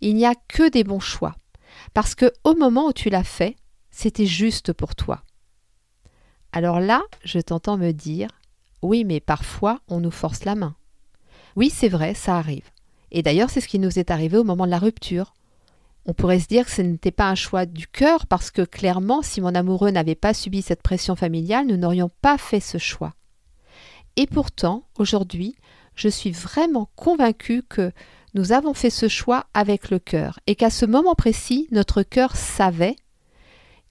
Il 0.02 0.16
n'y 0.16 0.26
a 0.26 0.36
que 0.48 0.70
des 0.70 0.84
bons 0.84 1.00
choix. 1.00 1.36
Parce 1.94 2.16
que 2.16 2.32
au 2.44 2.56
moment 2.56 2.88
où 2.88 2.94
tu 2.94 3.10
l'as 3.10 3.24
fait, 3.24 3.56
c'était 3.92 4.26
juste 4.26 4.74
pour 4.74 4.96
toi. 4.96 5.24
Alors 6.52 6.80
là, 6.80 7.04
je 7.24 7.40
t'entends 7.40 7.78
me 7.78 7.92
dire 7.92 8.30
Oui, 8.82 9.04
mais 9.06 9.20
parfois, 9.20 9.80
on 9.88 10.00
nous 10.00 10.12
force 10.12 10.46
la 10.46 10.56
main. 10.56 10.76
Oui, 11.56 11.70
c'est 11.70 11.90
vrai, 11.90 12.14
ça 12.14 12.38
arrive. 12.38 12.70
Et 13.12 13.22
d'ailleurs, 13.22 13.50
c'est 13.50 13.62
ce 13.62 13.68
qui 13.68 13.80
nous 13.80 14.00
est 14.00 14.12
arrivé 14.12 14.38
au 14.38 14.44
moment 14.44 14.66
de 14.66 14.72
la 14.72 14.80
rupture. 14.80 15.34
On 16.06 16.14
pourrait 16.14 16.40
se 16.40 16.48
dire 16.48 16.66
que 16.66 16.72
ce 16.72 16.82
n'était 16.82 17.12
pas 17.12 17.30
un 17.30 17.36
choix 17.36 17.66
du 17.66 17.88
cœur 17.88 18.26
parce 18.26 18.52
que 18.52 18.64
clairement, 18.64 19.22
si 19.22 19.40
mon 19.40 19.56
amoureux 19.56 19.92
n'avait 19.92 20.16
pas 20.16 20.34
subi 20.34 20.62
cette 20.62 20.82
pression 20.82 21.16
familiale, 21.16 21.68
nous 21.68 21.78
n'aurions 21.78 22.10
pas 22.22 22.38
fait 22.38 22.60
ce 22.60 22.78
choix. 22.78 23.14
Et 24.16 24.28
pourtant, 24.28 24.84
aujourd'hui, 24.98 25.56
je 25.96 26.10
suis 26.10 26.32
vraiment 26.32 26.90
convaincue 26.96 27.64
que 27.64 27.92
nous 28.34 28.52
avons 28.52 28.74
fait 28.74 28.90
ce 28.90 29.08
choix 29.08 29.46
avec 29.54 29.90
le 29.90 30.00
cœur 30.00 30.40
et 30.48 30.56
qu'à 30.56 30.70
ce 30.70 30.86
moment 30.86 31.16
précis, 31.16 31.68
notre 31.72 32.04
cœur 32.04 32.36
savait 32.36 32.96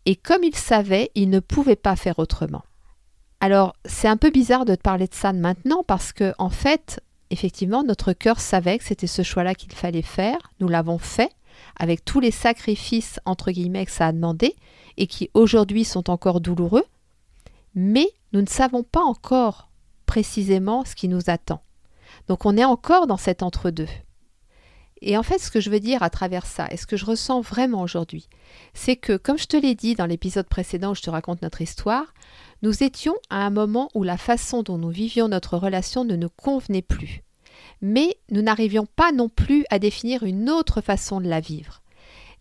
et 0.04 0.16
comme 0.16 0.42
il 0.42 0.56
savait, 0.56 1.10
il 1.14 1.30
ne 1.30 1.40
pouvait 1.40 1.76
pas 1.76 1.96
faire 1.96 2.18
autrement. 2.18 2.62
Alors, 3.40 3.74
c'est 3.84 4.08
un 4.08 4.16
peu 4.16 4.30
bizarre 4.30 4.64
de 4.64 4.74
te 4.74 4.80
parler 4.80 5.06
de 5.06 5.14
ça 5.14 5.32
maintenant 5.32 5.84
parce 5.84 6.12
que, 6.12 6.32
en 6.38 6.50
fait, 6.50 7.00
effectivement, 7.30 7.82
notre 7.82 8.12
cœur 8.12 8.40
savait 8.40 8.78
que 8.78 8.84
c'était 8.84 9.06
ce 9.06 9.22
choix-là 9.22 9.54
qu'il 9.54 9.72
fallait 9.72 10.02
faire. 10.02 10.38
Nous 10.60 10.68
l'avons 10.68 10.98
fait 10.98 11.30
avec 11.76 12.04
tous 12.04 12.20
les 12.20 12.30
sacrifices, 12.30 13.20
entre 13.24 13.50
guillemets, 13.50 13.86
que 13.86 13.92
ça 13.92 14.08
a 14.08 14.12
demandé 14.12 14.54
et 14.96 15.06
qui 15.06 15.30
aujourd'hui 15.34 15.84
sont 15.84 16.10
encore 16.10 16.40
douloureux. 16.40 16.84
Mais 17.74 18.08
nous 18.32 18.42
ne 18.42 18.46
savons 18.46 18.82
pas 18.82 19.02
encore 19.02 19.68
précisément 20.12 20.84
ce 20.84 20.94
qui 20.94 21.08
nous 21.08 21.30
attend. 21.30 21.62
Donc 22.28 22.44
on 22.44 22.58
est 22.58 22.66
encore 22.66 23.06
dans 23.06 23.16
cet 23.16 23.42
entre-deux. 23.42 23.88
Et 25.00 25.16
en 25.16 25.22
fait, 25.22 25.38
ce 25.38 25.50
que 25.50 25.58
je 25.58 25.70
veux 25.70 25.80
dire 25.80 26.02
à 26.02 26.10
travers 26.10 26.44
ça, 26.44 26.68
et 26.70 26.76
ce 26.76 26.86
que 26.86 26.98
je 26.98 27.06
ressens 27.06 27.40
vraiment 27.40 27.80
aujourd'hui, 27.80 28.28
c'est 28.74 28.96
que, 28.96 29.16
comme 29.16 29.38
je 29.38 29.46
te 29.46 29.56
l'ai 29.56 29.74
dit 29.74 29.94
dans 29.94 30.04
l'épisode 30.04 30.46
précédent 30.46 30.90
où 30.90 30.94
je 30.94 31.00
te 31.00 31.08
raconte 31.08 31.40
notre 31.40 31.62
histoire, 31.62 32.12
nous 32.60 32.82
étions 32.82 33.14
à 33.30 33.46
un 33.46 33.48
moment 33.48 33.88
où 33.94 34.02
la 34.02 34.18
façon 34.18 34.62
dont 34.62 34.76
nous 34.76 34.90
vivions 34.90 35.28
notre 35.28 35.56
relation 35.56 36.04
ne 36.04 36.14
nous 36.14 36.28
convenait 36.28 36.82
plus. 36.82 37.22
Mais 37.80 38.18
nous 38.30 38.42
n'arrivions 38.42 38.84
pas 38.84 39.12
non 39.12 39.30
plus 39.30 39.64
à 39.70 39.78
définir 39.78 40.24
une 40.24 40.50
autre 40.50 40.82
façon 40.82 41.22
de 41.22 41.28
la 41.28 41.40
vivre. 41.40 41.80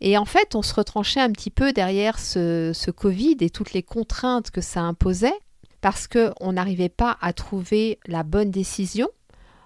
Et 0.01 0.17
en 0.17 0.25
fait, 0.25 0.55
on 0.55 0.61
se 0.61 0.73
retranchait 0.73 1.21
un 1.21 1.31
petit 1.31 1.51
peu 1.51 1.71
derrière 1.71 2.19
ce, 2.19 2.91
Covid 2.91 3.37
et 3.39 3.49
toutes 3.49 3.71
les 3.71 3.83
contraintes 3.83 4.51
que 4.51 4.59
ça 4.59 4.81
imposait, 4.81 5.39
parce 5.81 6.07
qu'on 6.07 6.53
n'arrivait 6.53 6.89
pas 6.89 7.17
à 7.21 7.33
trouver 7.33 7.99
la 8.05 8.23
bonne 8.23 8.51
décision. 8.51 9.09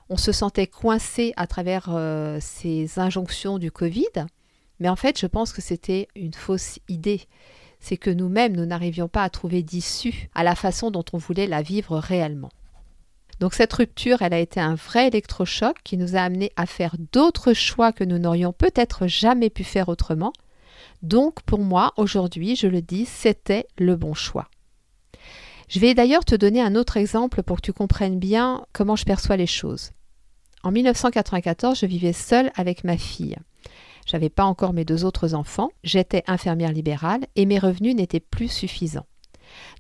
On 0.10 0.18
se 0.18 0.32
sentait 0.32 0.68
coincé 0.68 1.34
à 1.36 1.48
travers 1.48 1.88
euh, 1.90 2.38
ces 2.42 3.00
injonctions 3.00 3.60
du 3.60 3.72
Covid. 3.72 4.26
Mais 4.80 4.90
en 4.90 4.96
fait, 4.96 5.20
je 5.20 5.28
pense 5.28 5.52
que 5.54 5.62
c'était 5.62 6.08
une 6.16 6.34
fausse 6.34 6.80
idée. 6.90 7.22
c'est 7.80 7.98
que 7.98 8.10
nous-mêmes, 8.10 8.56
nous 8.56 8.66
n'arrivions 8.66 9.08
pas 9.08 9.24
à 9.24 9.30
trouver 9.30 9.62
d'issue 9.62 10.30
à 10.34 10.44
la 10.44 10.56
façon 10.56 10.90
dont 10.90 11.06
on 11.14 11.18
voulait 11.18 11.48
la 11.48 11.62
vivre 11.62 11.98
réellement. 11.98 12.50
Donc 13.40 13.54
cette 13.54 13.74
rupture, 13.74 14.22
elle 14.22 14.34
a 14.34 14.40
été 14.40 14.60
un 14.60 14.76
vrai 14.76 15.08
électrochoc 15.08 15.78
qui 15.84 15.98
nous 15.98 16.16
a 16.16 16.22
amené 16.22 16.52
à 16.56 16.66
faire 16.66 16.96
d'autres 17.12 17.54
choix 17.54 17.92
que 17.92 18.04
nous 18.04 18.18
n'aurions 18.18 18.54
peut-être 18.54 19.08
jamais 19.08 19.50
pu 19.50 19.64
faire 19.64 19.90
autrement. 19.90 20.34
Donc 21.02 21.42
pour 21.44 21.60
moi, 21.60 21.94
aujourd'hui, 21.98 22.56
je 22.56 22.68
le 22.68 22.82
dis, 22.82 23.06
c'était 23.06 23.68
le 23.78 23.96
bon 23.96 24.14
choix. 24.14 24.48
Je 25.68 25.80
vais 25.80 25.94
d'ailleurs 25.94 26.26
te 26.26 26.36
donner 26.36 26.62
un 26.62 26.76
autre 26.76 26.98
exemple 26.98 27.44
pour 27.44 27.58
que 27.58 27.62
tu 27.62 27.74
comprennes 27.74 28.20
bien 28.20 28.66
comment 28.72 28.96
je 28.96 29.06
perçois 29.06 29.38
les 29.38 29.48
choses. 29.48 29.92
En 30.64 30.72
1994, 30.72 31.80
je 31.80 31.86
vivais 31.86 32.14
seule 32.14 32.52
avec 32.56 32.84
ma 32.84 32.98
fille. 32.98 33.38
J'avais 34.06 34.30
pas 34.30 34.46
encore 34.46 34.74
mes 34.74 34.86
deux 34.86 35.04
autres 35.04 35.34
enfants, 35.34 35.72
j'étais 35.84 36.24
infirmière 36.28 36.72
libérale 36.72 37.26
et 37.36 37.46
mes 37.46 37.58
revenus 37.58 37.96
n'étaient 37.96 38.20
plus 38.20 38.50
suffisants. 38.50 39.08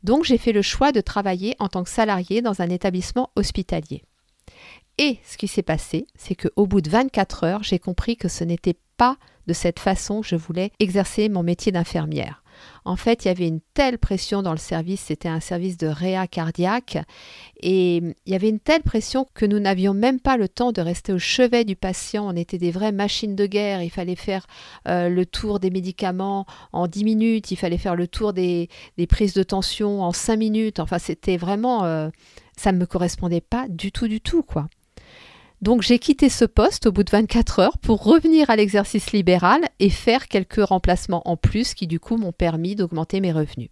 Donc 0.03 0.23
j'ai 0.23 0.37
fait 0.37 0.51
le 0.51 0.61
choix 0.61 0.91
de 0.91 1.01
travailler 1.01 1.55
en 1.59 1.67
tant 1.67 1.83
que 1.83 1.89
salariée 1.89 2.41
dans 2.41 2.61
un 2.61 2.69
établissement 2.69 3.29
hospitalier. 3.35 4.03
Et 4.97 5.19
ce 5.25 5.37
qui 5.37 5.47
s'est 5.47 5.61
passé, 5.61 6.07
c'est 6.15 6.35
qu'au 6.35 6.65
bout 6.65 6.81
de 6.81 6.89
24 6.89 7.43
heures, 7.43 7.63
j'ai 7.63 7.79
compris 7.79 8.15
que 8.15 8.29
ce 8.29 8.43
n'était 8.43 8.77
pas 8.97 9.17
de 9.47 9.53
cette 9.53 9.79
façon 9.79 10.21
que 10.21 10.27
je 10.27 10.35
voulais 10.35 10.71
exercer 10.79 11.29
mon 11.29 11.43
métier 11.43 11.71
d'infirmière. 11.71 12.43
En 12.83 12.95
fait, 12.95 13.25
il 13.25 13.27
y 13.27 13.31
avait 13.31 13.47
une 13.47 13.61
telle 13.73 13.97
pression 13.97 14.41
dans 14.41 14.51
le 14.51 14.57
service, 14.57 15.01
c'était 15.01 15.27
un 15.29 15.39
service 15.39 15.77
de 15.77 15.87
réa 15.87 16.27
cardiaque, 16.27 16.97
et 17.61 17.97
il 17.97 18.31
y 18.31 18.35
avait 18.35 18.49
une 18.49 18.59
telle 18.59 18.83
pression 18.83 19.27
que 19.33 19.45
nous 19.45 19.59
n'avions 19.59 19.93
même 19.93 20.19
pas 20.19 20.37
le 20.37 20.47
temps 20.47 20.71
de 20.71 20.81
rester 20.81 21.13
au 21.13 21.19
chevet 21.19 21.65
du 21.65 21.75
patient. 21.75 22.27
On 22.27 22.35
était 22.35 22.57
des 22.57 22.71
vraies 22.71 22.91
machines 22.91 23.35
de 23.35 23.45
guerre, 23.45 23.81
il 23.81 23.89
fallait 23.89 24.15
faire 24.15 24.45
euh, 24.87 25.09
le 25.09 25.25
tour 25.25 25.59
des 25.59 25.69
médicaments 25.69 26.45
en 26.73 26.87
10 26.87 27.03
minutes, 27.03 27.51
il 27.51 27.55
fallait 27.55 27.77
faire 27.77 27.95
le 27.95 28.07
tour 28.07 28.33
des, 28.33 28.69
prises 29.09 29.33
de 29.33 29.43
tension 29.43 30.01
en 30.01 30.11
5 30.11 30.37
minutes. 30.37 30.79
Enfin, 30.79 30.99
c'était 30.99 31.37
vraiment... 31.37 31.85
Euh, 31.85 32.09
ça 32.57 32.71
ne 32.71 32.77
me 32.77 32.85
correspondait 32.85 33.41
pas 33.41 33.67
du 33.67 33.91
tout, 33.91 34.07
du 34.07 34.21
tout, 34.21 34.41
quoi. 34.41 34.67
Donc 35.61 35.81
j'ai 35.81 35.99
quitté 35.99 36.29
ce 36.29 36.45
poste 36.45 36.87
au 36.87 36.91
bout 36.91 37.03
de 37.03 37.11
24 37.11 37.59
heures 37.59 37.77
pour 37.77 38.03
revenir 38.03 38.49
à 38.49 38.55
l'exercice 38.55 39.11
libéral 39.11 39.61
et 39.79 39.89
faire 39.89 40.27
quelques 40.27 40.63
remplacements 40.63 41.27
en 41.27 41.37
plus 41.37 41.73
qui 41.73 41.87
du 41.87 41.99
coup 41.99 42.17
m'ont 42.17 42.33
permis 42.33 42.75
d'augmenter 42.75 43.21
mes 43.21 43.31
revenus. 43.31 43.69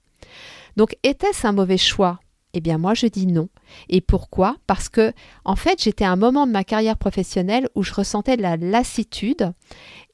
Donc 0.78 0.96
était-ce 1.04 1.46
un 1.46 1.52
mauvais 1.52 1.78
choix? 1.78 2.20
Eh 2.56 2.62
bien 2.62 2.78
moi 2.78 2.94
je 2.94 3.08
dis 3.08 3.28
non. 3.28 3.50
Et 3.90 4.00
pourquoi? 4.00 4.56
Parce 4.68 4.88
que 4.88 5.14
en 5.44 5.56
fait 5.56 5.82
j'étais 5.82 6.06
à 6.06 6.12
un 6.12 6.16
moment 6.16 6.48
de 6.48 6.52
ma 6.52 6.64
carrière 6.64 6.98
professionnelle 6.98 7.68
où 7.76 7.84
je 7.84 7.94
ressentais 7.94 8.38
de 8.38 8.44
la 8.44 8.58
lassitude 8.58 9.52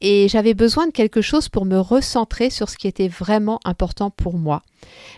et 0.01 0.27
j'avais 0.29 0.53
besoin 0.53 0.87
de 0.87 0.91
quelque 0.91 1.21
chose 1.21 1.49
pour 1.49 1.65
me 1.65 1.77
recentrer 1.77 2.49
sur 2.49 2.69
ce 2.69 2.77
qui 2.77 2.87
était 2.87 3.09
vraiment 3.09 3.59
important 3.65 4.09
pour 4.09 4.37
moi. 4.37 4.61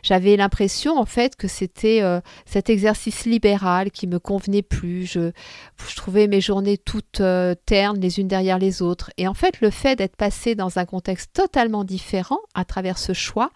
J'avais 0.01 0.35
l'impression 0.35 0.97
en 0.97 1.05
fait 1.05 1.35
que 1.35 1.47
c'était 1.47 2.01
euh, 2.01 2.19
cet 2.45 2.69
exercice 2.69 3.25
libéral 3.25 3.91
qui 3.91 4.07
me 4.07 4.17
convenait 4.17 4.63
plus. 4.63 5.05
Je, 5.05 5.31
trouvais 5.95 6.27
mes 6.27 6.41
journées 6.41 6.79
toutes 6.79 7.21
euh, 7.21 7.53
ternes 7.65 7.99
les 7.99 8.19
unes 8.19 8.27
derrière 8.27 8.57
les 8.57 8.81
autres. 8.81 9.11
Et 9.17 9.27
en 9.27 9.35
fait 9.35 9.61
le 9.61 9.69
fait 9.69 9.95
d'être 9.95 10.15
passé 10.15 10.55
dans 10.55 10.79
un 10.79 10.85
contexte 10.85 11.31
totalement 11.33 11.83
différent 11.83 12.39
à 12.55 12.65
travers 12.65 12.97
ce 12.97 13.13
choix, 13.13 13.51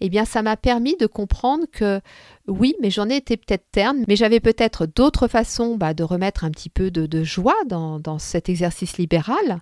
eh 0.00 0.08
bien 0.08 0.24
ça 0.24 0.42
m'a 0.42 0.56
permis 0.56 0.96
de 0.96 1.06
comprendre 1.06 1.64
que 1.72 2.00
oui, 2.46 2.74
mes 2.80 2.90
journées 2.90 3.16
étaient 3.16 3.36
peut-être 3.36 3.66
ternes, 3.70 4.04
mais 4.08 4.16
j'avais 4.16 4.40
peut-être 4.40 4.86
d'autres 4.86 5.28
façons 5.28 5.76
bah, 5.76 5.94
de 5.94 6.02
remettre 6.02 6.44
un 6.44 6.50
petit 6.50 6.68
peu 6.68 6.90
de, 6.90 7.22
joie 7.22 7.56
dans, 7.66 8.18
cet 8.18 8.48
exercice 8.48 8.98
libéral 8.98 9.60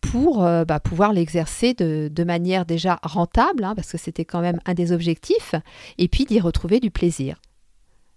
pour 0.00 0.42
euh, 0.50 0.64
bah, 0.64 0.80
pouvoir 0.80 1.12
l'exercer 1.12 1.74
de, 1.74 2.24
manière 2.24 2.66
déjà 2.66 3.00
rentable, 3.02 3.64
hein, 3.64 3.74
parce 3.74 3.92
que 3.92 3.98
c'était 3.98 4.24
quand 4.24 4.40
même 4.40 4.60
un 4.66 4.74
des 4.74 4.92
objectifs, 4.92 5.54
et 5.98 6.08
puis 6.08 6.24
d'y 6.24 6.40
retrouver 6.40 6.80
du 6.80 6.90
plaisir. 6.90 7.40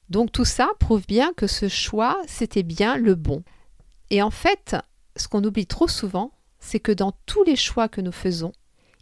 Donc 0.09 0.31
tout 0.31 0.45
ça 0.45 0.69
prouve 0.79 1.05
bien 1.07 1.31
que 1.33 1.47
ce 1.47 1.67
choix, 1.69 2.17
c'était 2.27 2.63
bien 2.63 2.97
le 2.97 3.15
bon. 3.15 3.43
Et 4.09 4.21
en 4.21 4.31
fait, 4.31 4.75
ce 5.15 5.27
qu'on 5.27 5.43
oublie 5.43 5.65
trop 5.65 5.87
souvent, 5.87 6.31
c'est 6.59 6.79
que 6.79 6.91
dans 6.91 7.13
tous 7.25 7.43
les 7.43 7.55
choix 7.55 7.87
que 7.87 8.01
nous 8.01 8.11
faisons, 8.11 8.51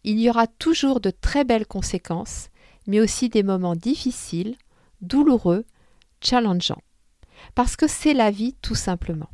il 0.04 0.20
y 0.20 0.30
aura 0.30 0.48
toujours 0.48 1.00
de 1.00 1.10
très 1.10 1.44
belles 1.44 1.68
conséquences 1.68 2.52
mais 2.88 3.00
aussi 3.00 3.30
des 3.30 3.44
moments 3.44 3.76
difficiles, 3.76 4.56
douloureux, 5.02 5.66
challengeants. 6.22 6.82
Parce 7.56 7.76
que 7.76 7.88
c'est 7.88 8.14
la 8.14 8.32
vie 8.32 8.56
tout 8.62 8.76
simplement. 8.76 9.30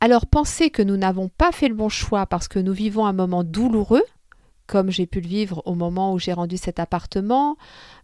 Alors 0.00 0.26
penser 0.26 0.70
que 0.70 0.82
nous 0.82 0.96
n'avons 0.96 1.28
pas 1.28 1.52
fait 1.52 1.68
le 1.68 1.74
bon 1.74 1.88
choix 1.88 2.26
parce 2.26 2.48
que 2.48 2.58
nous 2.58 2.72
vivons 2.72 3.06
un 3.06 3.12
moment 3.12 3.44
douloureux, 3.44 4.04
comme 4.66 4.90
j'ai 4.90 5.06
pu 5.06 5.20
le 5.20 5.28
vivre 5.28 5.62
au 5.64 5.74
moment 5.74 6.12
où 6.12 6.18
j'ai 6.18 6.32
rendu 6.32 6.56
cet 6.56 6.78
appartement, 6.78 7.56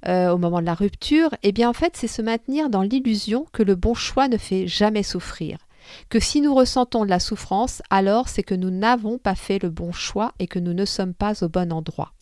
euh, 0.09 0.31
au 0.31 0.39
moment 0.39 0.61
de 0.61 0.67
la 0.67 0.75
rupture, 0.75 1.35
eh 1.43 1.53
bien 1.53 1.69
en 1.69 1.75
fait 1.75 1.97
c'est 1.97 2.07
se 2.09 2.23
maintenir 2.23 2.71
dans 2.71 2.83
l'illusion 2.83 3.47
que 3.53 3.63
le 3.63 3.75
bon 3.75 3.95
choix 3.95 4.29
ne 4.29 4.39
fait 4.39 4.67
jamais 4.67 5.03
souffrir. 5.03 5.59
Que 6.09 6.21
si 6.21 6.41
nous 6.41 6.55
ressentons 6.55 7.05
de 7.05 7.11
la 7.11 7.21
souffrance, 7.21 7.83
alors 7.91 8.29
c'est 8.29 8.43
que 8.45 8.55
nous 8.55 8.71
n'avons 8.71 9.19
pas 9.19 9.35
fait 9.35 9.61
le 9.63 9.69
bon 9.69 9.93
choix 9.93 10.33
et 10.39 10.47
que 10.47 10.59
nous 10.59 10.75
ne 10.75 10.85
sommes 10.85 11.15
pas 11.15 11.43
au 11.45 11.49
bon 11.49 11.73
endroit. 11.73 12.13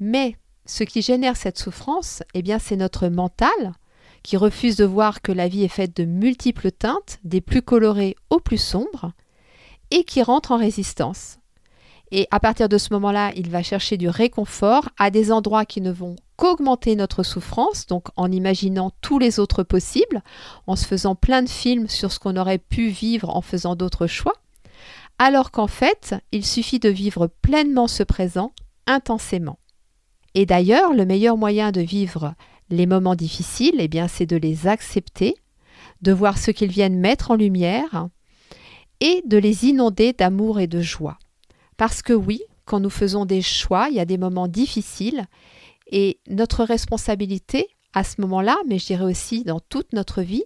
Mais 0.00 0.36
ce 0.66 0.84
qui 0.84 1.02
génère 1.02 1.36
cette 1.36 1.58
souffrance, 1.58 2.22
eh 2.32 2.42
bien, 2.42 2.58
c'est 2.58 2.76
notre 2.76 3.08
mental 3.08 3.74
qui 4.24 4.36
refuse 4.36 4.74
de 4.74 4.84
voir 4.84 5.22
que 5.22 5.30
la 5.30 5.46
vie 5.46 5.62
est 5.62 5.68
faite 5.68 5.96
de 5.96 6.04
multiples 6.04 6.72
teintes, 6.72 7.20
des 7.22 7.40
plus 7.40 7.62
colorées 7.62 8.16
aux 8.30 8.40
plus 8.40 8.58
sombres, 8.58 9.12
et 9.92 10.02
qui 10.02 10.22
rentre 10.22 10.50
en 10.50 10.56
résistance. 10.56 11.38
Et 12.10 12.26
à 12.30 12.40
partir 12.40 12.68
de 12.68 12.78
ce 12.78 12.92
moment-là, 12.94 13.32
il 13.36 13.50
va 13.50 13.62
chercher 13.62 13.96
du 13.96 14.08
réconfort 14.08 14.88
à 14.98 15.10
des 15.10 15.30
endroits 15.30 15.66
qui 15.66 15.80
ne 15.80 15.92
vont 15.92 16.16
qu'augmenter 16.36 16.96
notre 16.96 17.22
souffrance, 17.22 17.86
donc 17.86 18.08
en 18.16 18.32
imaginant 18.32 18.90
tous 19.02 19.18
les 19.18 19.38
autres 19.38 19.62
possibles, 19.62 20.22
en 20.66 20.74
se 20.74 20.86
faisant 20.86 21.14
plein 21.14 21.42
de 21.42 21.48
films 21.48 21.88
sur 21.88 22.10
ce 22.10 22.18
qu'on 22.18 22.36
aurait 22.36 22.58
pu 22.58 22.88
vivre 22.88 23.28
en 23.28 23.42
faisant 23.42 23.76
d'autres 23.76 24.06
choix, 24.06 24.34
alors 25.18 25.50
qu'en 25.50 25.66
fait, 25.66 26.14
il 26.32 26.46
suffit 26.46 26.78
de 26.78 26.88
vivre 26.88 27.26
pleinement 27.26 27.88
ce 27.88 28.02
présent 28.02 28.52
intensément. 28.86 29.58
Et 30.34 30.46
d'ailleurs, 30.46 30.94
le 30.94 31.04
meilleur 31.04 31.36
moyen 31.36 31.72
de 31.72 31.80
vivre 31.80 32.34
les 32.70 32.86
moments 32.86 33.14
difficiles, 33.14 33.76
eh 33.78 33.88
bien, 33.88 34.08
c'est 34.08 34.26
de 34.26 34.36
les 34.36 34.66
accepter, 34.66 35.34
de 36.02 36.12
voir 36.12 36.38
ce 36.38 36.50
qu'ils 36.50 36.70
viennent 36.70 36.98
mettre 36.98 37.30
en 37.30 37.36
lumière 37.36 38.08
et 39.00 39.22
de 39.26 39.36
les 39.36 39.66
inonder 39.66 40.12
d'amour 40.12 40.60
et 40.60 40.66
de 40.66 40.80
joie. 40.80 41.18
Parce 41.76 42.02
que 42.02 42.12
oui, 42.12 42.42
quand 42.64 42.80
nous 42.80 42.90
faisons 42.90 43.26
des 43.26 43.42
choix, 43.42 43.88
il 43.90 43.96
y 43.96 44.00
a 44.00 44.04
des 44.04 44.18
moments 44.18 44.48
difficiles 44.48 45.26
et 45.90 46.18
notre 46.28 46.64
responsabilité 46.64 47.68
à 47.92 48.04
ce 48.04 48.20
moment-là, 48.22 48.56
mais 48.66 48.78
je 48.78 48.86
dirais 48.86 49.04
aussi 49.04 49.44
dans 49.44 49.60
toute 49.60 49.92
notre 49.92 50.22
vie, 50.22 50.44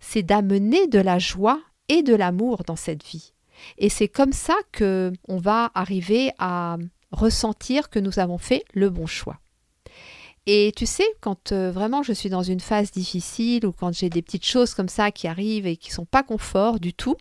c'est 0.00 0.22
d'amener 0.22 0.86
de 0.86 1.00
la 1.00 1.18
joie 1.18 1.60
et 1.88 2.02
de 2.02 2.14
l'amour 2.14 2.62
dans 2.66 2.76
cette 2.76 3.04
vie. 3.04 3.32
Et 3.78 3.88
c'est 3.88 4.08
comme 4.08 4.32
ça 4.32 4.54
que 4.72 5.12
on 5.28 5.38
va 5.38 5.70
arriver 5.74 6.32
à 6.38 6.76
ressentir 7.10 7.88
que 7.90 7.98
nous 7.98 8.18
avons 8.18 8.38
fait 8.38 8.64
le 8.74 8.90
bon 8.90 9.06
choix. 9.06 9.38
Et 10.46 10.72
tu 10.76 10.84
sais, 10.84 11.06
quand 11.20 11.52
euh, 11.52 11.70
vraiment 11.70 12.02
je 12.02 12.12
suis 12.12 12.28
dans 12.28 12.42
une 12.42 12.60
phase 12.60 12.90
difficile 12.90 13.66
ou 13.66 13.72
quand 13.72 13.94
j'ai 13.94 14.10
des 14.10 14.20
petites 14.20 14.46
choses 14.46 14.74
comme 14.74 14.88
ça 14.88 15.10
qui 15.10 15.26
arrivent 15.26 15.66
et 15.66 15.76
qui 15.76 15.90
sont 15.90 16.04
pas 16.04 16.22
confort 16.22 16.80
du 16.80 16.92
tout, 16.92 17.16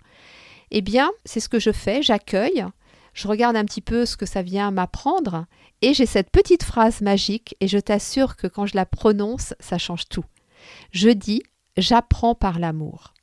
eh 0.72 0.82
bien, 0.82 1.10
c'est 1.24 1.40
ce 1.40 1.50
que 1.50 1.60
je 1.60 1.72
fais, 1.72 2.02
j'accueille, 2.02 2.66
je 3.14 3.28
regarde 3.28 3.56
un 3.56 3.64
petit 3.64 3.82
peu 3.82 4.06
ce 4.06 4.18
que 4.18 4.26
ça 4.26 4.42
vient 4.42 4.72
m'apprendre 4.72 5.46
et 5.82 5.94
j'ai 5.94 6.06
cette 6.06 6.32
petite 6.32 6.64
phrase 6.64 7.02
magique 7.02 7.56
et 7.62 7.68
je 7.68 7.78
t'assure 7.78 8.36
que 8.36 8.48
quand 8.48 8.66
je 8.66 8.76
la 8.76 8.86
prononce, 8.86 9.54
ça 9.60 9.78
change 9.78 10.10
tout. 10.10 10.26
Je 10.92 11.10
dis 11.10 11.44
j'apprends 11.78 12.36
par 12.36 12.60
l'amour. 12.60 13.14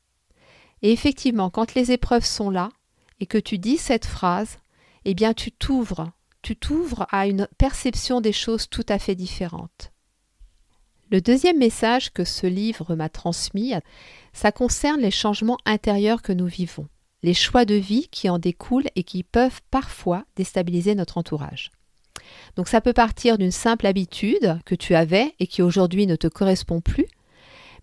Et 0.82 0.92
effectivement, 0.92 1.50
quand 1.50 1.74
les 1.74 1.92
épreuves 1.92 2.24
sont 2.24 2.50
là 2.50 2.70
et 3.18 3.26
que 3.26 3.38
tu 3.38 3.58
dis 3.58 3.76
cette 3.76 4.06
phrase, 4.06 4.58
eh 5.04 5.14
bien 5.14 5.34
tu 5.34 5.52
t'ouvres 5.52 6.10
tu 6.42 6.56
t'ouvres 6.56 7.06
à 7.10 7.26
une 7.26 7.48
perception 7.58 8.20
des 8.20 8.32
choses 8.32 8.68
tout 8.68 8.86
à 8.88 8.98
fait 8.98 9.14
différente. 9.14 9.92
Le 11.10 11.20
deuxième 11.20 11.58
message 11.58 12.12
que 12.12 12.24
ce 12.24 12.46
livre 12.46 12.94
m'a 12.94 13.08
transmis, 13.08 13.74
ça 14.32 14.52
concerne 14.52 15.00
les 15.00 15.10
changements 15.10 15.58
intérieurs 15.64 16.22
que 16.22 16.32
nous 16.32 16.46
vivons, 16.46 16.86
les 17.22 17.34
choix 17.34 17.64
de 17.64 17.74
vie 17.74 18.08
qui 18.10 18.28
en 18.30 18.38
découlent 18.38 18.88
et 18.94 19.02
qui 19.02 19.24
peuvent 19.24 19.60
parfois 19.70 20.24
déstabiliser 20.36 20.94
notre 20.94 21.18
entourage. 21.18 21.72
Donc 22.54 22.68
ça 22.68 22.80
peut 22.80 22.92
partir 22.92 23.38
d'une 23.38 23.50
simple 23.50 23.86
habitude 23.86 24.60
que 24.64 24.76
tu 24.76 24.94
avais 24.94 25.34
et 25.40 25.46
qui 25.46 25.62
aujourd'hui 25.62 26.06
ne 26.06 26.16
te 26.16 26.28
correspond 26.28 26.80
plus, 26.80 27.06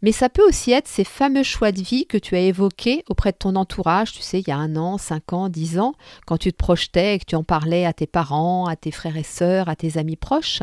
mais 0.01 0.11
ça 0.11 0.29
peut 0.29 0.45
aussi 0.47 0.71
être 0.71 0.87
ces 0.87 1.03
fameux 1.03 1.43
choix 1.43 1.71
de 1.71 1.81
vie 1.81 2.05
que 2.05 2.17
tu 2.17 2.35
as 2.35 2.41
évoqués 2.41 3.03
auprès 3.09 3.31
de 3.31 3.37
ton 3.37 3.55
entourage, 3.55 4.13
tu 4.13 4.21
sais, 4.21 4.39
il 4.39 4.47
y 4.47 4.51
a 4.51 4.57
un 4.57 4.75
an, 4.75 4.97
cinq 4.97 5.33
ans, 5.33 5.49
dix 5.49 5.79
ans, 5.79 5.93
quand 6.25 6.37
tu 6.37 6.51
te 6.51 6.57
projetais 6.57 7.15
et 7.15 7.19
que 7.19 7.25
tu 7.25 7.35
en 7.35 7.43
parlais 7.43 7.85
à 7.85 7.93
tes 7.93 8.07
parents, 8.07 8.65
à 8.65 8.75
tes 8.75 8.91
frères 8.91 9.17
et 9.17 9.23
sœurs, 9.23 9.69
à 9.69 9.75
tes 9.75 9.97
amis 9.97 10.15
proches. 10.15 10.61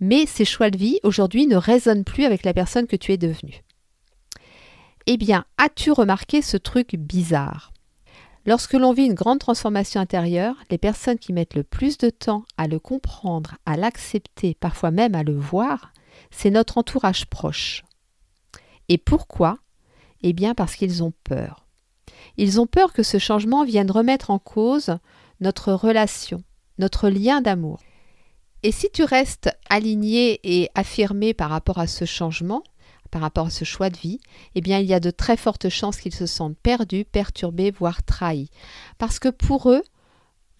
Mais 0.00 0.26
ces 0.26 0.44
choix 0.44 0.70
de 0.70 0.78
vie, 0.78 1.00
aujourd'hui, 1.02 1.46
ne 1.46 1.56
résonnent 1.56 2.04
plus 2.04 2.24
avec 2.24 2.44
la 2.44 2.52
personne 2.52 2.86
que 2.86 2.96
tu 2.96 3.12
es 3.12 3.16
devenue. 3.16 3.62
Eh 5.06 5.16
bien, 5.16 5.44
as-tu 5.56 5.92
remarqué 5.92 6.42
ce 6.42 6.56
truc 6.56 6.96
bizarre? 6.96 7.72
Lorsque 8.44 8.74
l'on 8.74 8.92
vit 8.92 9.06
une 9.06 9.14
grande 9.14 9.40
transformation 9.40 10.00
intérieure, 10.00 10.54
les 10.70 10.78
personnes 10.78 11.18
qui 11.18 11.32
mettent 11.32 11.54
le 11.54 11.64
plus 11.64 11.98
de 11.98 12.10
temps 12.10 12.44
à 12.56 12.68
le 12.68 12.78
comprendre, 12.78 13.56
à 13.66 13.76
l'accepter, 13.76 14.54
parfois 14.54 14.90
même 14.90 15.14
à 15.14 15.22
le 15.22 15.36
voir, 15.36 15.92
c'est 16.30 16.50
notre 16.50 16.78
entourage 16.78 17.26
proche. 17.26 17.85
Et 18.88 18.98
pourquoi? 18.98 19.58
Eh 20.22 20.32
bien 20.32 20.54
parce 20.54 20.76
qu'ils 20.76 21.02
ont 21.02 21.12
peur. 21.24 21.66
Ils 22.36 22.60
ont 22.60 22.66
peur 22.66 22.92
que 22.92 23.02
ce 23.02 23.18
changement 23.18 23.64
vienne 23.64 23.90
remettre 23.90 24.30
en 24.30 24.38
cause 24.38 24.98
notre 25.40 25.72
relation, 25.72 26.42
notre 26.78 27.08
lien 27.08 27.40
d'amour. 27.40 27.80
Et 28.62 28.72
si 28.72 28.90
tu 28.90 29.04
restes 29.04 29.50
aligné 29.68 30.40
et 30.42 30.70
affirmé 30.74 31.34
par 31.34 31.50
rapport 31.50 31.78
à 31.78 31.86
ce 31.86 32.04
changement, 32.04 32.62
par 33.10 33.20
rapport 33.22 33.46
à 33.46 33.50
ce 33.50 33.64
choix 33.64 33.90
de 33.90 33.96
vie, 33.96 34.18
eh 34.54 34.60
bien 34.60 34.78
il 34.78 34.86
y 34.86 34.94
a 34.94 35.00
de 35.00 35.10
très 35.10 35.36
fortes 35.36 35.68
chances 35.68 35.98
qu'ils 35.98 36.14
se 36.14 36.26
sentent 36.26 36.58
perdus, 36.58 37.04
perturbés, 37.04 37.70
voire 37.70 38.02
trahis. 38.02 38.50
Parce 38.98 39.18
que 39.18 39.28
pour 39.28 39.70
eux, 39.70 39.82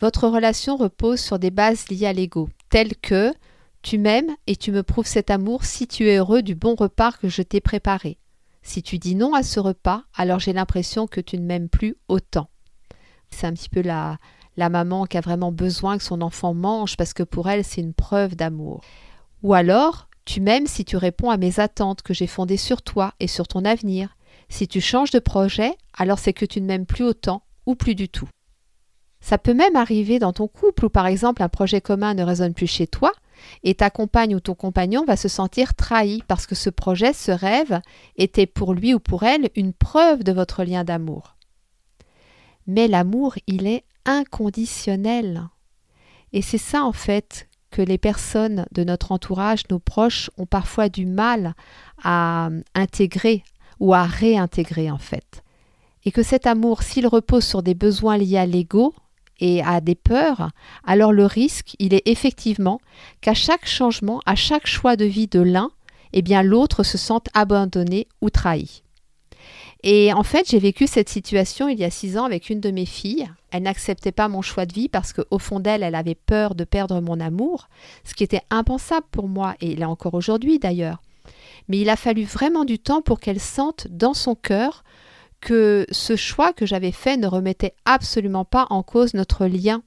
votre 0.00 0.28
relation 0.28 0.76
repose 0.76 1.20
sur 1.20 1.38
des 1.38 1.50
bases 1.50 1.88
liées 1.88 2.06
à 2.06 2.12
l'ego, 2.12 2.48
telles 2.68 2.96
que 2.96 3.32
tu 3.86 3.98
m'aimes 3.98 4.34
et 4.48 4.56
tu 4.56 4.72
me 4.72 4.82
prouves 4.82 5.06
cet 5.06 5.30
amour 5.30 5.64
si 5.64 5.86
tu 5.86 6.08
es 6.08 6.16
heureux 6.16 6.42
du 6.42 6.56
bon 6.56 6.74
repas 6.74 7.12
que 7.12 7.28
je 7.28 7.40
t'ai 7.40 7.60
préparé. 7.60 8.18
Si 8.62 8.82
tu 8.82 8.98
dis 8.98 9.14
non 9.14 9.32
à 9.32 9.44
ce 9.44 9.60
repas, 9.60 10.02
alors 10.16 10.40
j'ai 10.40 10.52
l'impression 10.52 11.06
que 11.06 11.20
tu 11.20 11.38
ne 11.38 11.44
m'aimes 11.44 11.68
plus 11.68 11.94
autant. 12.08 12.50
C'est 13.30 13.46
un 13.46 13.52
petit 13.52 13.68
peu 13.68 13.82
la, 13.82 14.18
maman 14.56 15.06
qui 15.06 15.16
a 15.16 15.20
vraiment 15.20 15.52
besoin 15.52 15.98
que 15.98 16.02
son 16.02 16.20
enfant 16.20 16.52
mange 16.52 16.96
parce 16.96 17.14
que 17.14 17.22
pour 17.22 17.48
elle 17.48 17.62
c'est 17.62 17.80
une 17.80 17.94
preuve 17.94 18.34
d'amour. 18.34 18.80
Ou 19.44 19.54
alors, 19.54 20.08
tu 20.24 20.40
m'aimes 20.40 20.66
si 20.66 20.84
tu 20.84 20.96
réponds 20.96 21.30
à 21.30 21.36
mes 21.36 21.60
attentes 21.60 22.02
que 22.02 22.12
j'ai 22.12 22.26
fondées 22.26 22.56
sur 22.56 22.82
toi 22.82 23.14
et 23.20 23.28
sur 23.28 23.46
ton 23.46 23.64
avenir. 23.64 24.16
Si 24.48 24.66
tu 24.66 24.80
changes 24.80 25.12
de 25.12 25.20
projet, 25.20 25.76
alors 25.96 26.18
c'est 26.18 26.32
que 26.32 26.44
tu 26.44 26.60
ne 26.60 26.66
m'aimes 26.66 26.86
plus 26.86 27.04
autant 27.04 27.44
ou 27.66 27.76
plus 27.76 27.94
du 27.94 28.08
tout. 28.08 28.28
Ça 29.20 29.38
peut 29.38 29.54
même 29.54 29.76
arriver 29.76 30.18
dans 30.18 30.32
ton 30.32 30.48
couple 30.48 30.86
où 30.86 30.90
par 30.90 31.06
exemple 31.06 31.44
un 31.44 31.48
projet 31.48 31.80
commun 31.80 32.14
ne 32.14 32.24
résonne 32.24 32.52
plus 32.52 32.66
chez 32.66 32.88
toi 32.88 33.12
et 33.62 33.74
ta 33.74 33.90
compagne 33.90 34.34
ou 34.34 34.40
ton 34.40 34.54
compagnon 34.54 35.04
va 35.04 35.16
se 35.16 35.28
sentir 35.28 35.74
trahi 35.74 36.22
parce 36.28 36.46
que 36.46 36.54
ce 36.54 36.70
projet, 36.70 37.12
ce 37.12 37.32
rêve, 37.32 37.80
était 38.16 38.46
pour 38.46 38.74
lui 38.74 38.94
ou 38.94 39.00
pour 39.00 39.22
elle 39.22 39.50
une 39.54 39.72
preuve 39.72 40.24
de 40.24 40.32
votre 40.32 40.64
lien 40.64 40.84
d'amour. 40.84 41.36
Mais 42.66 42.88
l'amour, 42.88 43.34
il 43.46 43.66
est 43.66 43.84
inconditionnel. 44.04 45.48
Et 46.32 46.42
c'est 46.42 46.58
ça 46.58 46.84
en 46.84 46.92
fait 46.92 47.48
que 47.70 47.82
les 47.82 47.98
personnes 47.98 48.66
de 48.72 48.84
notre 48.84 49.12
entourage, 49.12 49.64
nos 49.70 49.78
proches, 49.78 50.30
ont 50.38 50.46
parfois 50.46 50.88
du 50.88 51.06
mal 51.06 51.54
à 52.02 52.48
intégrer 52.74 53.44
ou 53.80 53.94
à 53.94 54.04
réintégrer 54.04 54.90
en 54.90 54.98
fait. 54.98 55.42
Et 56.04 56.12
que 56.12 56.22
cet 56.22 56.46
amour, 56.46 56.82
s'il 56.82 57.06
repose 57.06 57.44
sur 57.44 57.62
des 57.62 57.74
besoins 57.74 58.16
liés 58.16 58.38
à 58.38 58.46
l'ego 58.46 58.94
et 59.40 59.62
à 59.62 59.80
des 59.80 59.94
peurs, 59.94 60.50
alors 60.84 61.12
le 61.12 61.26
risque, 61.26 61.76
il 61.78 61.94
est 61.94 62.06
effectivement 62.06 62.80
qu'à 63.20 63.34
chaque 63.34 63.66
changement, 63.66 64.20
à 64.26 64.34
chaque 64.34 64.66
choix 64.66 64.96
de 64.96 65.04
vie 65.04 65.26
de 65.26 65.40
l'un, 65.40 65.70
eh 66.12 66.22
bien 66.22 66.42
l'autre 66.42 66.82
se 66.82 66.98
sente 66.98 67.28
abandonné 67.34 68.08
ou 68.20 68.30
trahi. 68.30 68.82
Et 69.82 70.12
en 70.12 70.22
fait, 70.22 70.50
j'ai 70.50 70.58
vécu 70.58 70.86
cette 70.86 71.08
situation 71.08 71.68
il 71.68 71.78
y 71.78 71.84
a 71.84 71.90
six 71.90 72.18
ans 72.18 72.24
avec 72.24 72.50
une 72.50 72.60
de 72.60 72.70
mes 72.70 72.86
filles. 72.86 73.28
Elle 73.50 73.64
n'acceptait 73.64 74.12
pas 74.12 74.28
mon 74.28 74.42
choix 74.42 74.66
de 74.66 74.72
vie 74.72 74.88
parce 74.88 75.12
qu'au 75.12 75.38
fond 75.38 75.60
d'elle, 75.60 75.82
elle 75.82 75.94
avait 75.94 76.16
peur 76.16 76.54
de 76.54 76.64
perdre 76.64 77.00
mon 77.00 77.20
amour, 77.20 77.68
ce 78.04 78.14
qui 78.14 78.24
était 78.24 78.42
impensable 78.50 79.06
pour 79.12 79.28
moi, 79.28 79.54
et 79.60 79.72
il 79.72 79.84
encore 79.84 80.14
aujourd'hui 80.14 80.58
d'ailleurs. 80.58 81.02
Mais 81.68 81.78
il 81.78 81.88
a 81.88 81.96
fallu 81.96 82.24
vraiment 82.24 82.64
du 82.64 82.78
temps 82.78 83.02
pour 83.02 83.20
qu'elle 83.20 83.40
sente 83.40 83.86
dans 83.90 84.14
son 84.14 84.34
cœur 84.34 84.82
que 85.46 85.86
ce 85.92 86.16
choix 86.16 86.52
que 86.52 86.66
j'avais 86.66 86.90
fait 86.90 87.16
ne 87.16 87.28
remettait 87.28 87.74
absolument 87.84 88.44
pas 88.44 88.66
en 88.70 88.82
cause 88.82 89.14
notre 89.14 89.46
lien. 89.46 89.84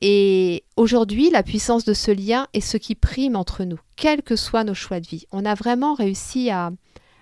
Et 0.00 0.64
aujourd'hui, 0.76 1.30
la 1.30 1.44
puissance 1.44 1.84
de 1.84 1.94
ce 1.94 2.10
lien 2.10 2.48
est 2.54 2.60
ce 2.60 2.76
qui 2.76 2.96
prime 2.96 3.36
entre 3.36 3.62
nous, 3.62 3.78
quels 3.94 4.22
que 4.22 4.34
soient 4.34 4.64
nos 4.64 4.74
choix 4.74 4.98
de 4.98 5.06
vie. 5.06 5.26
On 5.30 5.44
a 5.44 5.54
vraiment 5.54 5.94
réussi 5.94 6.50
à, 6.50 6.72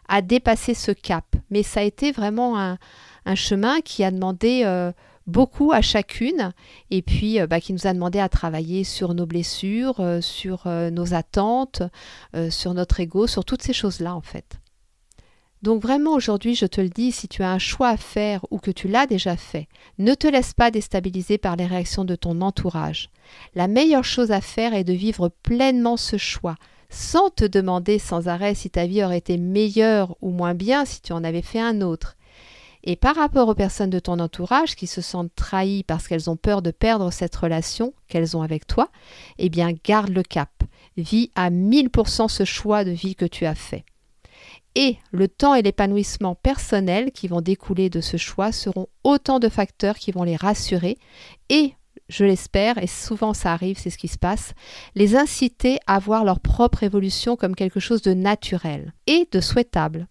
à 0.08 0.22
dépasser 0.22 0.72
ce 0.72 0.92
cap. 0.92 1.26
Mais 1.50 1.62
ça 1.62 1.80
a 1.80 1.82
été 1.82 2.10
vraiment 2.10 2.58
un, 2.58 2.78
chemin 3.34 3.82
qui 3.82 4.02
a 4.02 4.10
demandé 4.10 4.62
euh, 4.64 4.90
beaucoup 5.26 5.72
à 5.72 5.82
chacune 5.82 6.54
et 6.90 7.02
puis 7.02 7.38
euh, 7.38 7.46
bah, 7.46 7.60
qui 7.60 7.74
nous 7.74 7.86
a 7.86 7.92
demandé 7.92 8.18
à 8.18 8.30
travailler 8.30 8.82
sur 8.82 9.12
nos 9.12 9.26
blessures, 9.26 10.00
euh, 10.00 10.22
sur 10.22 10.66
nos 10.66 11.12
attentes, 11.12 11.82
sur 12.48 12.72
notre 12.72 13.00
ego, 13.00 13.26
sur 13.26 13.44
toutes 13.44 13.62
ces 13.62 13.74
choses-là 13.74 14.14
en 14.14 14.22
fait. 14.22 14.61
Donc 15.62 15.80
vraiment 15.80 16.14
aujourd'hui, 16.14 16.56
je 16.56 16.66
te 16.66 16.80
le 16.80 16.88
dis, 16.88 17.12
si 17.12 17.28
tu 17.28 17.42
as 17.42 17.50
un 17.50 17.58
choix 17.58 17.88
à 17.88 17.96
faire 17.96 18.44
ou 18.50 18.58
que 18.58 18.72
tu 18.72 18.88
l'as 18.88 19.06
déjà 19.06 19.36
fait, 19.36 19.68
ne 19.98 20.14
te 20.14 20.26
laisse 20.26 20.54
pas 20.54 20.72
déstabiliser 20.72 21.38
par 21.38 21.54
les 21.54 21.66
réactions 21.66 22.04
de 22.04 22.16
ton 22.16 22.40
entourage. 22.40 23.10
La 23.54 23.68
meilleure 23.68 24.04
chose 24.04 24.32
à 24.32 24.40
faire 24.40 24.74
est 24.74 24.82
de 24.82 24.92
vivre 24.92 25.30
pleinement 25.42 25.96
ce 25.96 26.16
choix, 26.16 26.56
sans 26.90 27.30
te 27.30 27.44
demander 27.44 28.00
sans 28.00 28.26
arrêt 28.26 28.56
si 28.56 28.70
ta 28.70 28.86
vie 28.86 29.04
aurait 29.04 29.18
été 29.18 29.38
meilleure 29.38 30.16
ou 30.20 30.30
moins 30.30 30.54
bien 30.54 30.84
si 30.84 31.00
tu 31.00 31.12
en 31.12 31.22
avais 31.22 31.42
fait 31.42 31.60
un 31.60 31.80
autre. 31.80 32.16
Et 32.84 32.96
par 32.96 33.14
rapport 33.14 33.48
aux 33.48 33.54
personnes 33.54 33.90
de 33.90 34.00
ton 34.00 34.18
entourage 34.18 34.74
qui 34.74 34.88
se 34.88 35.00
sentent 35.00 35.34
trahies 35.36 35.84
parce 35.84 36.08
qu'elles 36.08 36.28
ont 36.28 36.36
peur 36.36 36.62
de 36.62 36.72
perdre 36.72 37.12
cette 37.12 37.36
relation 37.36 37.94
qu'elles 38.08 38.36
ont 38.36 38.42
avec 38.42 38.66
toi, 38.66 38.88
eh 39.38 39.48
bien 39.48 39.70
garde 39.84 40.10
le 40.10 40.24
cap. 40.24 40.50
Vis 40.96 41.30
à 41.36 41.50
1000% 41.50 42.28
ce 42.28 42.44
choix 42.44 42.84
de 42.84 42.90
vie 42.90 43.14
que 43.14 43.24
tu 43.24 43.46
as 43.46 43.54
fait. 43.54 43.84
Et 44.74 44.96
le 45.10 45.28
temps 45.28 45.54
et 45.54 45.62
l'épanouissement 45.62 46.34
personnel 46.34 47.12
qui 47.12 47.28
vont 47.28 47.40
découler 47.40 47.90
de 47.90 48.00
ce 48.00 48.16
choix 48.16 48.52
seront 48.52 48.88
autant 49.04 49.38
de 49.38 49.48
facteurs 49.48 49.98
qui 49.98 50.12
vont 50.12 50.22
les 50.22 50.36
rassurer 50.36 50.96
et 51.48 51.74
je 52.08 52.24
l'espère, 52.24 52.78
et 52.78 52.86
souvent 52.86 53.32
ça 53.32 53.52
arrive, 53.52 53.78
c'est 53.78 53.90
ce 53.90 53.98
qui 53.98 54.08
se 54.08 54.18
passe, 54.18 54.52
les 54.94 55.16
inciter 55.16 55.78
à 55.86 55.98
voir 55.98 56.24
leur 56.24 56.40
propre 56.40 56.82
évolution 56.82 57.36
comme 57.36 57.56
quelque 57.56 57.80
chose 57.80 58.02
de 58.02 58.12
naturel 58.12 58.92
et 59.06 59.26
de 59.30 59.40
souhaitable. 59.40 60.08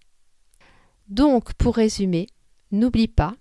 Donc, 1.08 1.54
pour 1.54 1.76
résumer, 1.76 2.28
n'oublie 2.72 3.08
pas, 3.08 3.36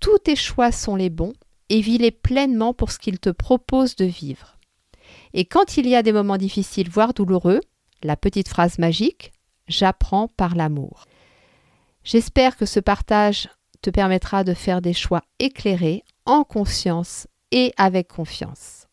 tous 0.00 0.18
tes 0.18 0.36
choix 0.36 0.72
sont 0.72 0.96
les 0.96 1.10
bons 1.10 1.34
et 1.68 1.80
vis-les 1.80 2.10
pleinement 2.10 2.74
pour 2.74 2.90
ce 2.90 2.98
qu'ils 2.98 3.20
te 3.20 3.30
proposent 3.30 3.96
de 3.96 4.04
vivre. 4.04 4.58
Et 5.32 5.44
quand 5.44 5.76
il 5.76 5.88
y 5.88 5.94
a 5.94 6.02
des 6.02 6.12
moments 6.12 6.36
difficiles, 6.36 6.88
voire 6.88 7.14
douloureux, 7.14 7.60
la 8.02 8.16
petite 8.16 8.48
phrase 8.48 8.78
magique, 8.78 9.32
j'apprends 9.68 10.28
par 10.28 10.54
l'amour. 10.54 11.04
J'espère 12.02 12.56
que 12.56 12.66
ce 12.66 12.80
partage 12.80 13.48
te 13.82 13.90
permettra 13.90 14.44
de 14.44 14.54
faire 14.54 14.80
des 14.80 14.92
choix 14.92 15.22
éclairés, 15.38 16.04
en 16.26 16.44
conscience 16.44 17.26
et 17.50 17.72
avec 17.76 18.08
confiance. 18.08 18.86